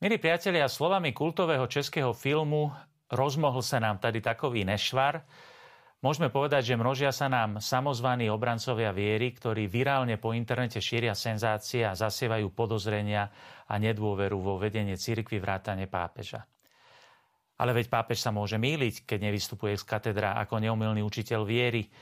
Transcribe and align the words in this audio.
Milí 0.00 0.16
priatelia, 0.16 0.64
slovami 0.64 1.12
kultového 1.12 1.68
českého 1.68 2.16
filmu 2.16 2.72
rozmohl 3.12 3.60
sa 3.60 3.76
nám 3.84 4.00
tady 4.00 4.24
takový 4.24 4.64
nešvar. 4.64 5.28
Môžeme 6.00 6.32
povedať, 6.32 6.72
že 6.72 6.80
množia 6.80 7.12
sa 7.12 7.28
nám 7.28 7.60
samozvaní 7.60 8.32
obrancovia 8.32 8.96
viery, 8.96 9.36
ktorí 9.36 9.68
virálne 9.68 10.16
po 10.16 10.32
internete 10.32 10.80
šíria 10.80 11.12
senzácie 11.12 11.84
a 11.84 11.92
zasievajú 11.92 12.48
podozrenia 12.48 13.28
a 13.68 13.76
nedôveru 13.76 14.40
vo 14.40 14.56
vedenie 14.56 14.96
cirkvy 14.96 15.36
vrátane 15.36 15.84
pápeža. 15.84 16.48
Ale 17.60 17.76
veď 17.76 17.92
pápež 17.92 18.24
sa 18.24 18.32
môže 18.32 18.56
míliť, 18.56 19.04
keď 19.04 19.28
nevystupuje 19.28 19.76
z 19.76 19.84
katedra 19.84 20.40
ako 20.40 20.64
neumilný 20.64 21.04
učiteľ 21.04 21.44
viery. 21.44 21.92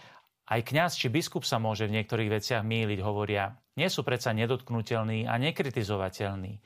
Aj 0.47 0.63
kňaz 0.63 0.95
či 0.95 1.11
biskup 1.11 1.43
sa 1.43 1.59
môže 1.59 1.91
v 1.91 1.99
niektorých 1.99 2.31
veciach 2.31 2.63
míliť, 2.63 3.03
hovoria. 3.03 3.59
Nie 3.75 3.91
sú 3.91 4.07
predsa 4.07 4.31
nedotknutelní 4.31 5.27
a 5.27 5.35
nekritizovateľní 5.35 6.63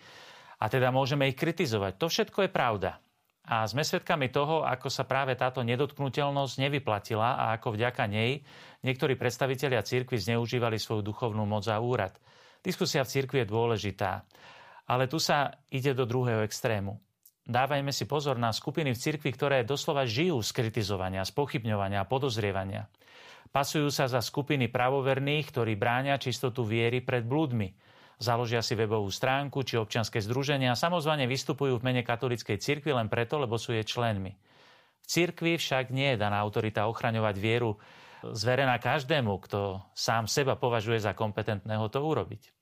a 0.63 0.71
teda 0.71 0.95
môžeme 0.95 1.27
ich 1.27 1.35
kritizovať. 1.35 1.99
To 1.99 2.07
všetko 2.07 2.47
je 2.47 2.51
pravda. 2.55 3.03
A 3.43 3.67
sme 3.67 3.83
svedkami 3.83 4.31
toho, 4.31 4.63
ako 4.63 4.87
sa 4.87 5.03
práve 5.03 5.35
táto 5.35 5.67
nedotknutelnosť 5.67 6.63
nevyplatila 6.63 7.35
a 7.35 7.45
ako 7.59 7.75
vďaka 7.75 8.07
nej 8.07 8.39
niektorí 8.87 9.19
predstavitelia 9.19 9.83
cirkvi 9.83 10.15
zneužívali 10.15 10.79
svoju 10.79 11.03
duchovnú 11.03 11.43
moc 11.43 11.67
a 11.67 11.83
úrad. 11.83 12.15
Diskusia 12.63 13.03
v 13.03 13.11
cirkvi 13.11 13.43
je 13.43 13.51
dôležitá, 13.51 14.23
ale 14.87 15.11
tu 15.11 15.19
sa 15.19 15.59
ide 15.75 15.91
do 15.91 16.07
druhého 16.07 16.47
extrému. 16.47 17.03
Dávajme 17.43 17.91
si 17.91 18.07
pozor 18.07 18.39
na 18.39 18.55
skupiny 18.55 18.95
v 18.95 19.03
cirkvi, 19.03 19.35
ktoré 19.35 19.67
doslova 19.67 20.07
žijú 20.07 20.39
z 20.47 20.63
kritizovania, 20.63 21.27
z 21.27 21.35
pochybňovania 21.35 22.07
a 22.07 22.07
podozrievania. 22.07 22.87
Pasujú 23.51 23.91
sa 23.91 24.07
za 24.07 24.23
skupiny 24.23 24.71
pravoverných, 24.71 25.51
ktorí 25.51 25.75
bráňa 25.75 26.23
čistotu 26.23 26.63
viery 26.63 27.03
pred 27.03 27.27
blúdmi– 27.27 27.75
Založia 28.23 28.63
si 28.63 28.79
webovú 28.79 29.11
stránku 29.11 29.67
či 29.67 29.75
občianske 29.75 30.23
združenia 30.23 30.73
a 30.73 30.79
samozvane 30.79 31.27
vystupujú 31.27 31.83
v 31.83 31.87
mene 31.91 32.03
katolíckej 32.07 32.63
cirkvi 32.63 32.95
len 32.95 33.11
preto, 33.11 33.43
lebo 33.43 33.59
sú 33.59 33.75
jej 33.75 33.83
členmi. 33.83 34.31
V 35.03 35.07
cirkvi 35.11 35.59
však 35.59 35.91
nie 35.91 36.15
je 36.15 36.23
daná 36.23 36.39
autorita 36.39 36.87
ochraňovať 36.87 37.37
vieru 37.43 37.75
zverená 38.23 38.79
každému, 38.79 39.43
kto 39.43 39.83
sám 39.91 40.31
seba 40.31 40.55
považuje 40.55 41.03
za 41.03 41.19
kompetentného 41.19 41.91
to 41.91 41.99
urobiť. 41.99 42.55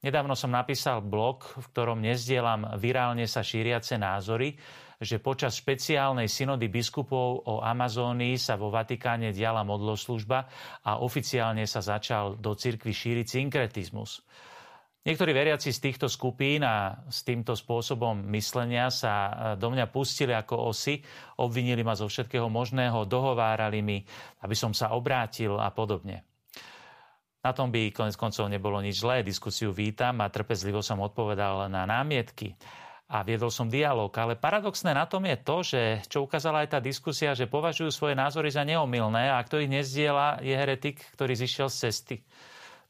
Nedávno 0.00 0.32
som 0.32 0.48
napísal 0.48 1.04
blog, 1.04 1.44
v 1.44 1.66
ktorom 1.76 2.00
nezdielam 2.00 2.64
virálne 2.80 3.28
sa 3.28 3.44
šíriace 3.44 4.00
názory, 4.00 4.56
že 4.96 5.20
počas 5.20 5.60
špeciálnej 5.60 6.28
synody 6.28 6.72
biskupov 6.72 7.44
o 7.44 7.60
Amazónii 7.60 8.40
sa 8.40 8.56
vo 8.56 8.72
Vatikáne 8.72 9.28
diala 9.28 9.60
modloslužba 9.60 10.48
a 10.88 11.04
oficiálne 11.04 11.68
sa 11.68 11.84
začal 11.84 12.40
do 12.40 12.56
cirkvi 12.56 12.96
šíriť 12.96 13.26
synkretizmus. 13.28 14.24
Niektorí 15.06 15.30
veriaci 15.30 15.70
z 15.70 15.78
týchto 15.78 16.10
skupín 16.10 16.66
a 16.66 17.06
s 17.06 17.22
týmto 17.22 17.54
spôsobom 17.54 18.26
myslenia 18.34 18.90
sa 18.90 19.14
e, 19.14 19.32
do 19.54 19.70
mňa 19.70 19.86
pustili 19.86 20.34
ako 20.34 20.74
osy, 20.74 20.98
obvinili 21.38 21.86
ma 21.86 21.94
zo 21.94 22.10
všetkého 22.10 22.50
možného, 22.50 23.06
dohovárali 23.06 23.86
mi, 23.86 24.02
aby 24.42 24.58
som 24.58 24.74
sa 24.74 24.98
obrátil 24.98 25.62
a 25.62 25.70
podobne. 25.70 26.26
Na 27.38 27.54
tom 27.54 27.70
by 27.70 27.94
konec 27.94 28.18
koncov 28.18 28.50
nebolo 28.50 28.82
nič 28.82 28.98
zlé, 28.98 29.22
diskusiu 29.22 29.70
vítam 29.70 30.18
a 30.18 30.26
trpezlivo 30.26 30.82
som 30.82 30.98
odpovedal 30.98 31.70
na 31.70 31.86
námietky 31.86 32.58
a 33.06 33.22
viedol 33.22 33.54
som 33.54 33.70
dialog. 33.70 34.10
Ale 34.10 34.34
paradoxné 34.34 34.90
na 34.90 35.06
tom 35.06 35.22
je 35.22 35.38
to, 35.38 35.56
že 35.62 35.80
čo 36.10 36.26
ukázala 36.26 36.66
aj 36.66 36.74
tá 36.74 36.78
diskusia, 36.82 37.38
že 37.38 37.46
považujú 37.46 37.94
svoje 37.94 38.18
názory 38.18 38.50
za 38.50 38.66
neomilné 38.66 39.30
a 39.30 39.38
kto 39.46 39.62
ich 39.62 39.70
nezdiela, 39.70 40.42
je 40.42 40.50
heretik, 40.50 40.98
ktorý 41.14 41.38
zišiel 41.38 41.70
z 41.70 41.76
cesty. 41.86 42.16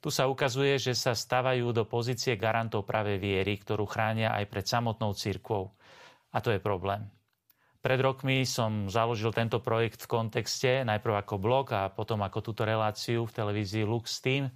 Tu 0.00 0.08
sa 0.12 0.28
ukazuje, 0.30 0.76
že 0.76 0.92
sa 0.92 1.16
stavajú 1.16 1.72
do 1.72 1.88
pozície 1.88 2.36
garantov 2.36 2.84
práve 2.86 3.16
viery, 3.16 3.58
ktorú 3.58 3.88
chránia 3.88 4.36
aj 4.36 4.44
pred 4.46 4.66
samotnou 4.68 5.16
církvou. 5.16 5.72
A 6.32 6.38
to 6.44 6.52
je 6.52 6.60
problém. 6.60 7.08
Pred 7.80 8.02
rokmi 8.02 8.42
som 8.42 8.90
založil 8.90 9.30
tento 9.30 9.62
projekt 9.62 10.04
v 10.04 10.10
kontexte 10.10 10.82
najprv 10.82 11.22
ako 11.22 11.38
blog 11.38 11.70
a 11.70 11.86
potom 11.86 12.18
ako 12.26 12.42
túto 12.42 12.66
reláciu 12.66 13.22
v 13.24 13.34
televízii 13.34 13.86
Lux 13.86 14.18
Team 14.18 14.50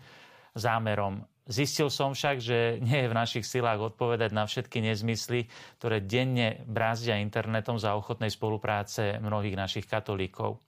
zámerom. 0.59 1.23
Zistil 1.47 1.91
som 1.91 2.15
však, 2.15 2.37
že 2.43 2.83
nie 2.83 3.07
je 3.07 3.11
v 3.11 3.19
našich 3.19 3.47
silách 3.47 3.95
odpovedať 3.95 4.31
na 4.31 4.47
všetky 4.47 4.83
nezmysly, 4.83 5.47
ktoré 5.79 6.03
denne 6.03 6.63
brázdia 6.67 7.23
internetom 7.23 7.79
za 7.79 7.95
ochotnej 7.95 8.31
spolupráce 8.31 9.19
mnohých 9.23 9.59
našich 9.59 9.87
katolíkov. 9.87 10.63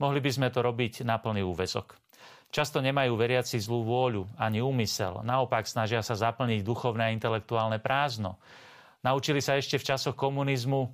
Mohli 0.00 0.20
by 0.20 0.30
sme 0.32 0.48
to 0.52 0.60
robiť 0.60 1.04
na 1.04 1.16
plný 1.16 1.44
úvezok. 1.44 1.96
Často 2.52 2.84
nemajú 2.84 3.16
veriaci 3.16 3.56
zlú 3.56 3.80
vôľu 3.88 4.28
ani 4.36 4.60
úmysel. 4.60 5.24
Naopak 5.24 5.64
snažia 5.64 6.04
sa 6.04 6.12
zaplniť 6.12 6.60
duchovné 6.60 7.08
a 7.08 7.14
intelektuálne 7.16 7.80
prázdno. 7.80 8.36
Naučili 9.00 9.40
sa 9.40 9.56
ešte 9.56 9.80
v 9.80 9.88
časoch 9.88 10.12
komunizmu 10.12 10.92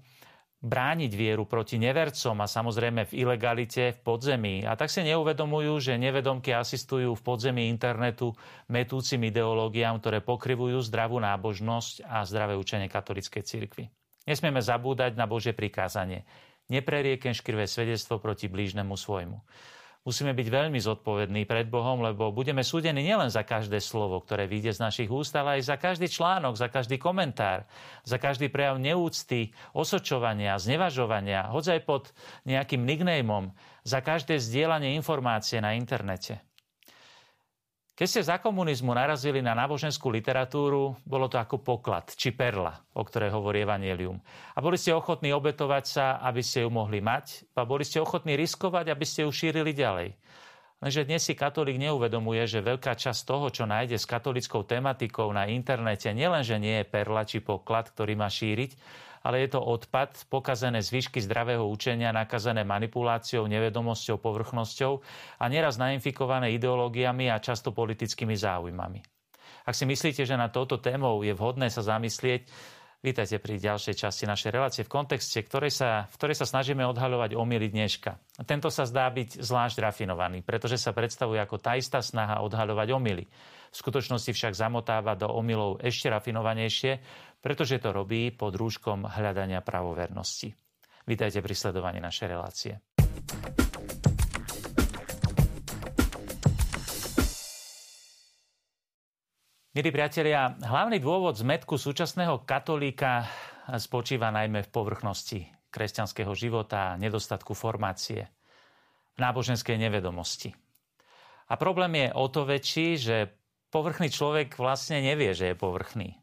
brániť 0.62 1.12
vieru 1.18 1.50
proti 1.50 1.74
nevercom 1.82 2.38
a 2.38 2.46
samozrejme 2.46 3.10
v 3.10 3.26
ilegalite 3.26 3.90
v 3.90 3.98
podzemí. 4.06 4.62
A 4.70 4.78
tak 4.78 4.86
si 4.86 5.02
neuvedomujú, 5.02 5.82
že 5.82 5.98
nevedomky 5.98 6.54
asistujú 6.54 7.18
v 7.18 7.24
podzemí 7.26 7.66
internetu 7.66 8.38
metúcim 8.70 9.18
ideológiám, 9.26 9.98
ktoré 9.98 10.22
pokrivujú 10.22 10.78
zdravú 10.86 11.18
nábožnosť 11.18 12.06
a 12.06 12.22
zdravé 12.22 12.54
učenie 12.54 12.86
katolickej 12.86 13.42
cirkvi. 13.42 13.90
Nesmieme 14.30 14.62
zabúdať 14.62 15.18
na 15.18 15.26
Božie 15.26 15.58
prikázanie. 15.58 16.22
Neprerieken 16.70 17.34
škrivé 17.34 17.66
svedectvo 17.66 18.22
proti 18.22 18.46
blížnemu 18.46 18.94
svojmu 18.94 19.42
musíme 20.08 20.32
byť 20.32 20.48
veľmi 20.48 20.80
zodpovední 20.80 21.44
pred 21.44 21.68
Bohom, 21.68 22.00
lebo 22.00 22.32
budeme 22.32 22.64
súdení 22.64 23.04
nielen 23.04 23.28
za 23.28 23.44
každé 23.44 23.76
slovo, 23.84 24.24
ktoré 24.24 24.48
vyjde 24.48 24.72
z 24.72 24.80
našich 24.80 25.12
úst, 25.12 25.36
ale 25.36 25.60
aj 25.60 25.68
za 25.68 25.76
každý 25.76 26.08
článok, 26.08 26.56
za 26.56 26.72
každý 26.72 26.96
komentár, 26.96 27.68
za 28.08 28.16
každý 28.16 28.48
prejav 28.48 28.80
neúcty, 28.80 29.52
osočovania, 29.76 30.56
znevažovania, 30.56 31.52
hoď 31.52 31.76
aj 31.76 31.80
pod 31.84 32.02
nejakým 32.48 32.88
nicknameom, 32.88 33.52
za 33.84 34.00
každé 34.00 34.40
zdieľanie 34.40 34.96
informácie 34.96 35.60
na 35.60 35.76
internete. 35.76 36.47
Keď 37.98 38.06
ste 38.06 38.22
za 38.30 38.38
komunizmu 38.38 38.94
narazili 38.94 39.42
na 39.42 39.58
náboženskú 39.58 40.06
literatúru, 40.06 40.94
bolo 41.02 41.26
to 41.26 41.34
ako 41.34 41.58
poklad 41.58 42.06
či 42.14 42.30
perla, 42.30 42.78
o 42.94 43.02
ktorej 43.02 43.34
hovorí 43.34 43.66
Evangelium. 43.66 44.22
A 44.54 44.62
boli 44.62 44.78
ste 44.78 44.94
ochotní 44.94 45.34
obetovať 45.34 45.84
sa, 45.90 46.06
aby 46.22 46.38
ste 46.38 46.62
ju 46.62 46.70
mohli 46.70 47.02
mať, 47.02 47.50
a 47.58 47.66
boli 47.66 47.82
ste 47.82 47.98
ochotní 47.98 48.38
riskovať, 48.38 48.94
aby 48.94 49.02
ste 49.02 49.26
ju 49.26 49.34
šírili 49.34 49.74
ďalej. 49.74 50.14
Lenže 50.78 51.10
dnes 51.10 51.26
si 51.26 51.34
katolík 51.34 51.74
neuvedomuje, 51.74 52.46
že 52.46 52.62
veľká 52.62 52.94
časť 52.94 53.26
toho, 53.26 53.50
čo 53.50 53.66
nájde 53.66 53.98
s 53.98 54.06
katolickou 54.06 54.62
tematikou 54.62 55.26
na 55.34 55.50
internete, 55.50 56.14
nielenže 56.14 56.54
nie 56.62 56.78
je 56.78 56.86
perla 56.86 57.26
či 57.26 57.42
poklad, 57.42 57.90
ktorý 57.90 58.14
má 58.14 58.30
šíriť, 58.30 58.78
ale 59.28 59.44
je 59.44 59.52
to 59.52 59.60
odpad, 59.60 60.24
pokazené 60.32 60.80
zvyšky 60.80 61.20
zdravého 61.20 61.68
učenia, 61.68 62.16
nakazené 62.16 62.64
manipuláciou, 62.64 63.44
nevedomosťou, 63.44 64.16
povrchnosťou 64.16 65.04
a 65.36 65.44
neraz 65.52 65.76
nainfikované 65.76 66.56
ideológiami 66.56 67.28
a 67.28 67.36
často 67.36 67.76
politickými 67.76 68.32
záujmami. 68.32 69.04
Ak 69.68 69.76
si 69.76 69.84
myslíte, 69.84 70.24
že 70.24 70.32
na 70.32 70.48
touto 70.48 70.80
témou 70.80 71.20
je 71.20 71.36
vhodné 71.36 71.68
sa 71.68 71.84
zamyslieť, 71.84 72.48
Vítajte 72.98 73.38
pri 73.38 73.62
ďalšej 73.62 73.94
časti 73.94 74.26
našej 74.26 74.50
relácie 74.50 74.82
v 74.82 74.90
kontexte, 74.90 75.38
ktorej 75.46 75.70
sa, 75.70 76.10
v 76.10 76.18
ktorej 76.18 76.42
sa 76.42 76.50
snažíme 76.50 76.82
odhaľovať 76.82 77.38
omily 77.38 77.70
dneška. 77.70 78.18
Tento 78.42 78.74
sa 78.74 78.90
zdá 78.90 79.06
byť 79.06 79.38
zvlášť 79.38 79.78
rafinovaný, 79.78 80.42
pretože 80.42 80.82
sa 80.82 80.90
predstavuje 80.90 81.38
ako 81.38 81.62
tá 81.62 81.78
istá 81.78 82.02
snaha 82.02 82.42
odhaľovať 82.42 82.90
omily. 82.90 83.30
V 83.70 83.76
skutočnosti 83.78 84.34
však 84.34 84.58
zamotáva 84.58 85.14
do 85.14 85.30
omylov 85.30 85.78
ešte 85.78 86.10
rafinovanejšie, 86.10 86.98
pretože 87.38 87.78
to 87.78 87.94
robí 87.94 88.34
pod 88.34 88.58
rúškom 88.58 89.06
hľadania 89.06 89.62
pravovernosti. 89.62 90.50
Vítajte 91.06 91.38
pri 91.38 91.54
sledovaní 91.54 92.02
našej 92.02 92.26
relácie. 92.26 92.82
Milí 99.78 99.94
priatelia, 99.94 100.58
hlavný 100.58 100.98
dôvod 100.98 101.38
zmetku 101.38 101.78
súčasného 101.78 102.42
katolíka 102.42 103.30
spočíva 103.78 104.26
najmä 104.34 104.66
v 104.66 104.74
povrchnosti 104.74 105.46
kresťanského 105.70 106.34
života 106.34 106.90
a 106.90 106.98
nedostatku 106.98 107.54
formácie, 107.54 108.26
v 109.14 109.18
náboženskej 109.22 109.78
nevedomosti. 109.78 110.50
A 111.46 111.54
problém 111.54 111.94
je 111.94 112.08
o 112.10 112.26
to 112.26 112.42
väčší, 112.42 112.98
že 112.98 113.30
povrchný 113.70 114.10
človek 114.10 114.58
vlastne 114.58 114.98
nevie, 114.98 115.30
že 115.30 115.54
je 115.54 115.62
povrchný 115.62 116.18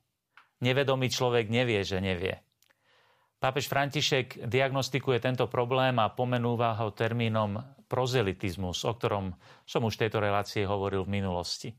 nevedomý 0.59 1.07
človek 1.07 1.47
nevie, 1.47 1.79
že 1.87 2.03
nevie. 2.03 2.43
Pápež 3.39 3.71
František 3.71 4.51
diagnostikuje 4.51 5.23
tento 5.23 5.47
problém 5.47 5.95
a 6.03 6.11
pomenúva 6.11 6.75
ho 6.83 6.91
termínom 6.91 7.63
prozelitizmus, 7.87 8.83
o 8.83 8.91
ktorom 8.91 9.31
som 9.63 9.87
už 9.87 9.95
v 9.95 10.01
tejto 10.03 10.19
relácii 10.19 10.67
hovoril 10.67 11.07
v 11.07 11.23
minulosti. 11.23 11.71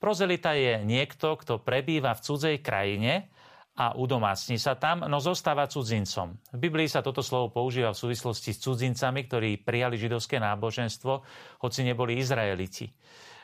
Prozelita 0.00 0.56
je 0.56 0.80
niekto, 0.80 1.36
kto 1.36 1.60
prebýva 1.60 2.16
v 2.16 2.24
cudzej 2.24 2.56
krajine 2.64 3.28
a 3.76 3.92
udomácni 3.92 4.56
sa 4.56 4.72
tam, 4.74 5.04
no 5.04 5.20
zostáva 5.20 5.68
cudzincom. 5.68 6.40
V 6.56 6.58
Biblii 6.58 6.88
sa 6.88 7.04
toto 7.04 7.20
slovo 7.20 7.52
používa 7.52 7.92
v 7.92 8.00
súvislosti 8.00 8.56
s 8.56 8.64
cudzincami, 8.64 9.28
ktorí 9.28 9.60
prijali 9.60 10.00
židovské 10.00 10.40
náboženstvo, 10.40 11.12
hoci 11.60 11.80
neboli 11.84 12.16
Izraeliti. 12.16 12.88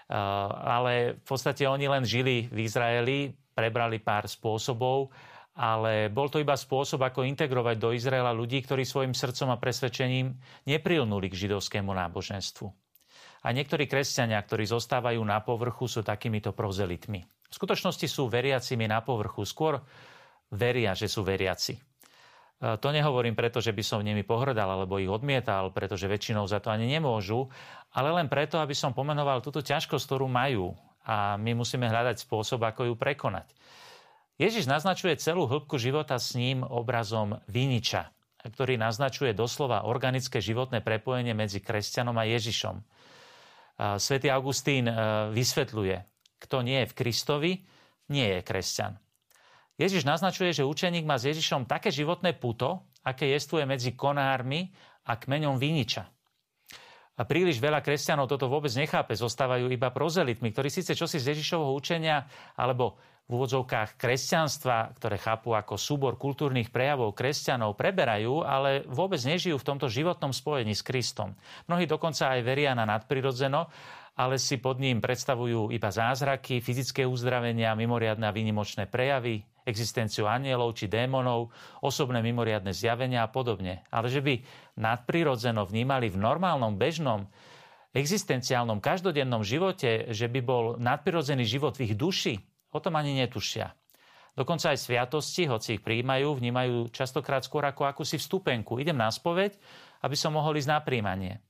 Ale 0.09 1.21
v 1.21 1.25
podstate 1.29 1.69
oni 1.69 1.93
len 1.93 2.09
žili 2.09 2.49
v 2.49 2.59
Izraeli, 2.65 3.37
prebrali 3.53 4.01
pár 4.01 4.25
spôsobov 4.25 5.13
ale 5.57 6.13
bol 6.13 6.29
to 6.29 6.37
iba 6.37 6.53
spôsob, 6.53 7.01
ako 7.01 7.25
integrovať 7.25 7.81
do 7.81 7.97
Izraela 7.97 8.29
ľudí, 8.37 8.61
ktorí 8.61 8.85
svojim 8.85 9.17
srdcom 9.17 9.49
a 9.49 9.57
presvedčením 9.57 10.37
neprilnuli 10.69 11.33
k 11.33 11.49
židovskému 11.49 11.97
náboženstvu. 11.97 12.86
A 13.45 13.53
niektorí 13.53 13.85
kresťania, 13.85 14.41
ktorí 14.41 14.65
zostávajú 14.65 15.21
na 15.21 15.43
povrchu, 15.45 15.91
sú 15.91 16.01
takýmito 16.01 16.57
prozelitmi. 16.57 17.21
V 17.25 17.55
skutočnosti 17.55 18.07
sú 18.09 18.27
veriacimi 18.33 18.89
na 18.89 19.05
povrchu, 19.05 19.45
skôr 19.45 19.83
veria, 20.51 20.95
že 20.97 21.07
sú 21.11 21.23
veriaci. 21.23 21.77
E, 21.77 21.81
to 22.81 22.89
nehovorím 22.91 23.37
preto, 23.37 23.61
že 23.61 23.77
by 23.77 23.83
som 23.85 24.01
nimi 24.03 24.25
pohrdal 24.25 24.67
alebo 24.67 24.97
ich 24.97 25.11
odmietal, 25.11 25.71
pretože 25.71 26.09
väčšinou 26.11 26.49
za 26.49 26.59
to 26.59 26.73
ani 26.73 26.89
nemôžu, 26.89 27.47
ale 27.93 28.11
len 28.17 28.27
preto, 28.27 28.59
aby 28.59 28.73
som 28.73 28.97
pomenoval 28.97 29.45
túto 29.45 29.61
ťažkosť, 29.61 30.05
ktorú 30.07 30.27
majú 30.27 30.73
a 31.07 31.39
my 31.39 31.55
musíme 31.55 31.87
hľadať 31.87 32.27
spôsob, 32.27 32.67
ako 32.67 32.91
ju 32.91 32.95
prekonať. 32.99 33.47
Ježiš 34.37 34.69
naznačuje 34.69 35.17
celú 35.17 35.49
hĺbku 35.49 35.81
života 35.81 36.21
s 36.21 36.37
ním 36.37 36.61
obrazom 36.61 37.41
viniča, 37.49 38.13
ktorý 38.45 38.77
naznačuje 38.77 39.33
doslova 39.33 39.89
organické 39.89 40.45
životné 40.45 40.85
prepojenie 40.85 41.33
medzi 41.33 41.65
kresťanom 41.65 42.13
a 42.21 42.29
Ježišom. 42.29 42.85
Svetý 43.77 44.33
Augustín 44.33 44.89
e, 44.89 44.95
vysvetľuje, 45.37 45.97
kto 46.41 46.57
nie 46.65 46.81
je 46.85 46.89
v 46.89 46.97
Kristovi, 46.97 47.53
nie 48.09 48.25
je 48.25 48.41
kresťan. 48.41 48.97
Ježiš 49.77 50.09
naznačuje, 50.09 50.57
že 50.57 50.65
učeník 50.65 51.05
má 51.05 51.21
s 51.21 51.29
Ježišom 51.29 51.69
také 51.69 51.93
životné 51.93 52.33
puto, 52.41 52.89
aké 53.05 53.29
jestuje 53.29 53.69
medzi 53.69 53.93
konármi 53.93 54.73
a 55.05 55.21
kmeňom 55.21 55.61
viniča. 55.61 56.09
A 57.17 57.25
príliš 57.25 57.61
veľa 57.61 57.81
kresťanov 57.81 58.29
toto 58.29 58.49
vôbec 58.49 58.73
nechápe, 58.77 59.17
zostávajú 59.17 59.73
iba 59.73 59.89
prozelitmi, 59.89 60.53
ktorí 60.53 60.69
síce 60.69 60.93
čosi 60.93 61.17
z 61.21 61.33
Ježišovho 61.33 61.73
učenia 61.73 62.29
alebo 62.57 63.01
v 63.27 63.31
úvodzovkách 63.35 63.99
kresťanstva, 63.99 64.95
ktoré 64.95 65.19
chápu 65.19 65.51
ako 65.51 65.75
súbor 65.75 66.15
kultúrnych 66.15 66.71
prejavov 66.71 67.11
kresťanov, 67.11 67.75
preberajú, 67.75 68.47
ale 68.47 68.87
vôbec 68.87 69.19
nežijú 69.19 69.59
v 69.59 69.67
tomto 69.67 69.91
životnom 69.91 70.31
spojení 70.31 70.71
s 70.79 70.87
Kristom. 70.87 71.35
Mnohí 71.67 71.91
dokonca 71.91 72.39
aj 72.39 72.41
veria 72.47 72.71
na 72.79 72.87
nadprirodzeno, 72.87 73.67
ale 74.17 74.39
si 74.39 74.63
pod 74.63 74.79
ním 74.79 75.03
predstavujú 75.03 75.75
iba 75.75 75.91
zázraky, 75.91 76.63
fyzické 76.63 77.03
uzdravenia, 77.03 77.77
mimoriadne 77.77 78.31
a 78.31 78.33
výnimočné 78.33 78.87
prejavy, 78.87 79.43
existenciu 79.67 80.31
anielov 80.31 80.79
či 80.79 80.87
démonov, 80.87 81.51
osobné 81.83 82.23
mimoriadne 82.23 82.71
zjavenia 82.71 83.27
a 83.27 83.29
podobne. 83.29 83.83
Ale 83.91 84.07
že 84.07 84.23
by 84.23 84.39
nadprirodzeno 84.79 85.67
vnímali 85.67 86.09
v 86.09 86.17
normálnom, 86.23 86.79
bežnom, 86.79 87.27
existenciálnom, 87.91 88.79
každodennom 88.79 89.43
živote, 89.43 90.15
že 90.15 90.31
by 90.31 90.41
bol 90.47 90.65
nadprirodzený 90.79 91.43
život 91.43 91.75
v 91.75 91.91
ich 91.91 91.95
duši, 91.99 92.39
o 92.73 92.79
tom 92.79 92.95
ani 92.99 93.15
netušia. 93.19 93.75
Dokonca 94.37 94.77
aj 94.77 94.85
sviatosti, 94.85 95.49
hoci 95.49 95.81
ich 95.81 95.83
príjmajú, 95.83 96.37
vnímajú 96.37 96.93
častokrát 96.93 97.41
skôr 97.41 97.65
ako 97.65 97.89
akúsi 97.89 98.21
vstupenku. 98.21 98.77
Idem 98.77 99.01
na 99.01 99.09
spoveď, 99.09 99.57
aby 100.05 100.13
som 100.13 100.37
mohol 100.37 100.61
ísť 100.61 100.69
na 100.69 100.79
príjmanie. 100.85 101.41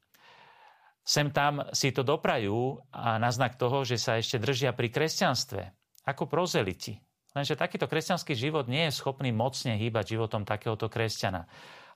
Sem 1.02 1.34
tam 1.34 1.66
si 1.74 1.90
to 1.90 2.06
doprajú 2.06 2.78
a 2.94 3.18
na 3.18 3.30
znak 3.34 3.58
toho, 3.58 3.82
že 3.82 3.98
sa 3.98 4.18
ešte 4.18 4.38
držia 4.38 4.70
pri 4.70 4.90
kresťanstve, 4.90 5.62
ako 6.06 6.30
prozeliti. 6.30 6.98
Lenže 7.34 7.58
takýto 7.58 7.90
kresťanský 7.90 8.38
život 8.38 8.70
nie 8.70 8.86
je 8.88 8.96
schopný 8.96 9.34
mocne 9.34 9.74
hýbať 9.76 10.14
životom 10.14 10.46
takéhoto 10.46 10.86
kresťana. 10.86 11.42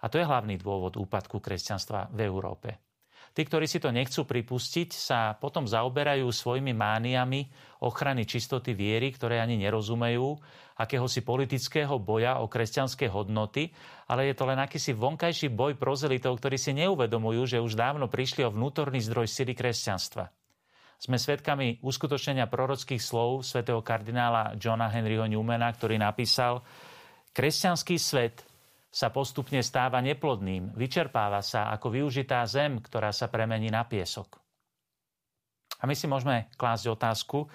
A 0.02 0.06
to 0.10 0.18
je 0.18 0.26
hlavný 0.26 0.58
dôvod 0.58 0.98
úpadku 0.98 1.38
kresťanstva 1.38 2.10
v 2.10 2.18
Európe. 2.26 2.89
Tí, 3.30 3.46
ktorí 3.46 3.70
si 3.70 3.78
to 3.78 3.94
nechcú 3.94 4.26
pripustiť, 4.26 4.90
sa 4.90 5.38
potom 5.38 5.62
zaoberajú 5.62 6.26
svojimi 6.26 6.74
mániami 6.74 7.46
ochrany 7.78 8.26
čistoty 8.26 8.74
viery, 8.74 9.14
ktoré 9.14 9.38
ani 9.38 9.54
nerozumejú, 9.54 10.34
akéhosi 10.74 11.22
politického 11.22 11.94
boja 12.02 12.42
o 12.42 12.50
kresťanské 12.50 13.06
hodnoty, 13.06 13.70
ale 14.10 14.26
je 14.26 14.34
to 14.34 14.44
len 14.50 14.58
akýsi 14.58 14.96
vonkajší 14.96 15.52
boj 15.54 15.78
prozelitov, 15.78 16.42
ktorí 16.42 16.58
si 16.58 16.74
neuvedomujú, 16.74 17.56
že 17.56 17.62
už 17.62 17.78
dávno 17.78 18.10
prišli 18.10 18.42
o 18.42 18.50
vnútorný 18.50 18.98
zdroj 18.98 19.30
sily 19.30 19.54
kresťanstva. 19.54 20.26
Sme 21.00 21.16
svedkami 21.16 21.80
uskutočnenia 21.80 22.50
prorockých 22.50 23.00
slov 23.00 23.46
svätého 23.46 23.80
kardinála 23.80 24.58
Johna 24.60 24.90
Henryho 24.92 25.24
Newmana, 25.24 25.72
ktorý 25.72 25.96
napísal 25.96 26.60
Kresťanský 27.32 27.96
svet 27.96 28.49
sa 28.90 29.14
postupne 29.14 29.62
stáva 29.62 30.02
neplodným, 30.02 30.74
vyčerpáva 30.74 31.38
sa 31.46 31.70
ako 31.70 31.94
využitá 31.94 32.42
zem, 32.50 32.82
ktorá 32.82 33.14
sa 33.14 33.30
premení 33.30 33.70
na 33.70 33.86
piesok. 33.86 34.42
A 35.80 35.86
my 35.86 35.94
si 35.94 36.10
môžeme 36.10 36.50
klásť 36.58 36.92
otázku, 36.92 37.46
e, 37.46 37.48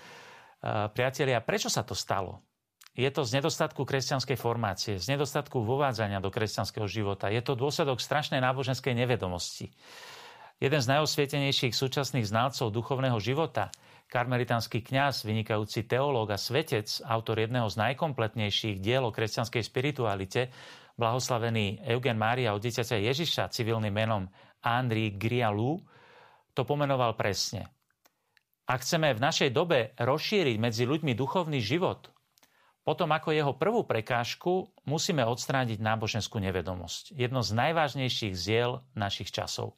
priatelia, 0.95 1.43
prečo 1.43 1.67
sa 1.67 1.83
to 1.83 1.93
stalo? 1.93 2.41
Je 2.95 3.11
to 3.11 3.27
z 3.27 3.43
nedostatku 3.43 3.83
kresťanskej 3.83 4.39
formácie, 4.39 4.95
z 4.95 5.11
nedostatku 5.11 5.59
vovádzania 5.67 6.23
do 6.23 6.31
kresťanského 6.31 6.87
života. 6.87 7.27
Je 7.27 7.43
to 7.43 7.59
dôsledok 7.59 7.99
strašnej 7.99 8.39
náboženskej 8.39 8.95
nevedomosti. 8.95 9.75
Jeden 10.63 10.79
z 10.79 10.87
najosvietenejších 10.87 11.75
súčasných 11.75 12.23
znalcov 12.23 12.71
duchovného 12.71 13.19
života, 13.19 13.75
karmelitánsky 14.07 14.79
kňaz, 14.79 15.27
vynikajúci 15.27 15.83
teológ 15.83 16.31
a 16.31 16.39
svetec, 16.39 16.87
autor 17.03 17.43
jedného 17.43 17.67
z 17.67 17.75
najkompletnejších 17.75 18.79
diel 18.79 19.03
o 19.03 19.11
kresťanskej 19.11 19.59
spiritualite, 19.59 20.55
blahoslavený 20.95 21.83
Eugen 21.85 22.15
Mária 22.15 22.55
od 22.55 22.63
dieťaťa 22.63 23.03
Ježiša 23.11 23.51
civilným 23.51 23.91
menom 23.91 24.27
Andri 24.63 25.13
Grialu, 25.13 25.79
to 26.55 26.63
pomenoval 26.63 27.13
presne. 27.19 27.67
Ak 28.65 28.81
chceme 28.81 29.13
v 29.13 29.21
našej 29.21 29.53
dobe 29.53 29.93
rozšíriť 29.99 30.57
medzi 30.57 30.89
ľuďmi 30.89 31.13
duchovný 31.13 31.61
život, 31.61 32.09
potom 32.85 33.09
ako 33.13 33.33
jeho 33.33 33.53
prvú 33.57 33.81
prekážku 33.81 34.69
musíme 34.85 35.25
odstrániť 35.25 35.81
náboženskú 35.81 36.37
nevedomosť. 36.37 37.17
Jedno 37.17 37.41
z 37.41 37.57
najvážnejších 37.57 38.33
ziel 38.37 38.85
našich 38.93 39.33
časov. 39.33 39.73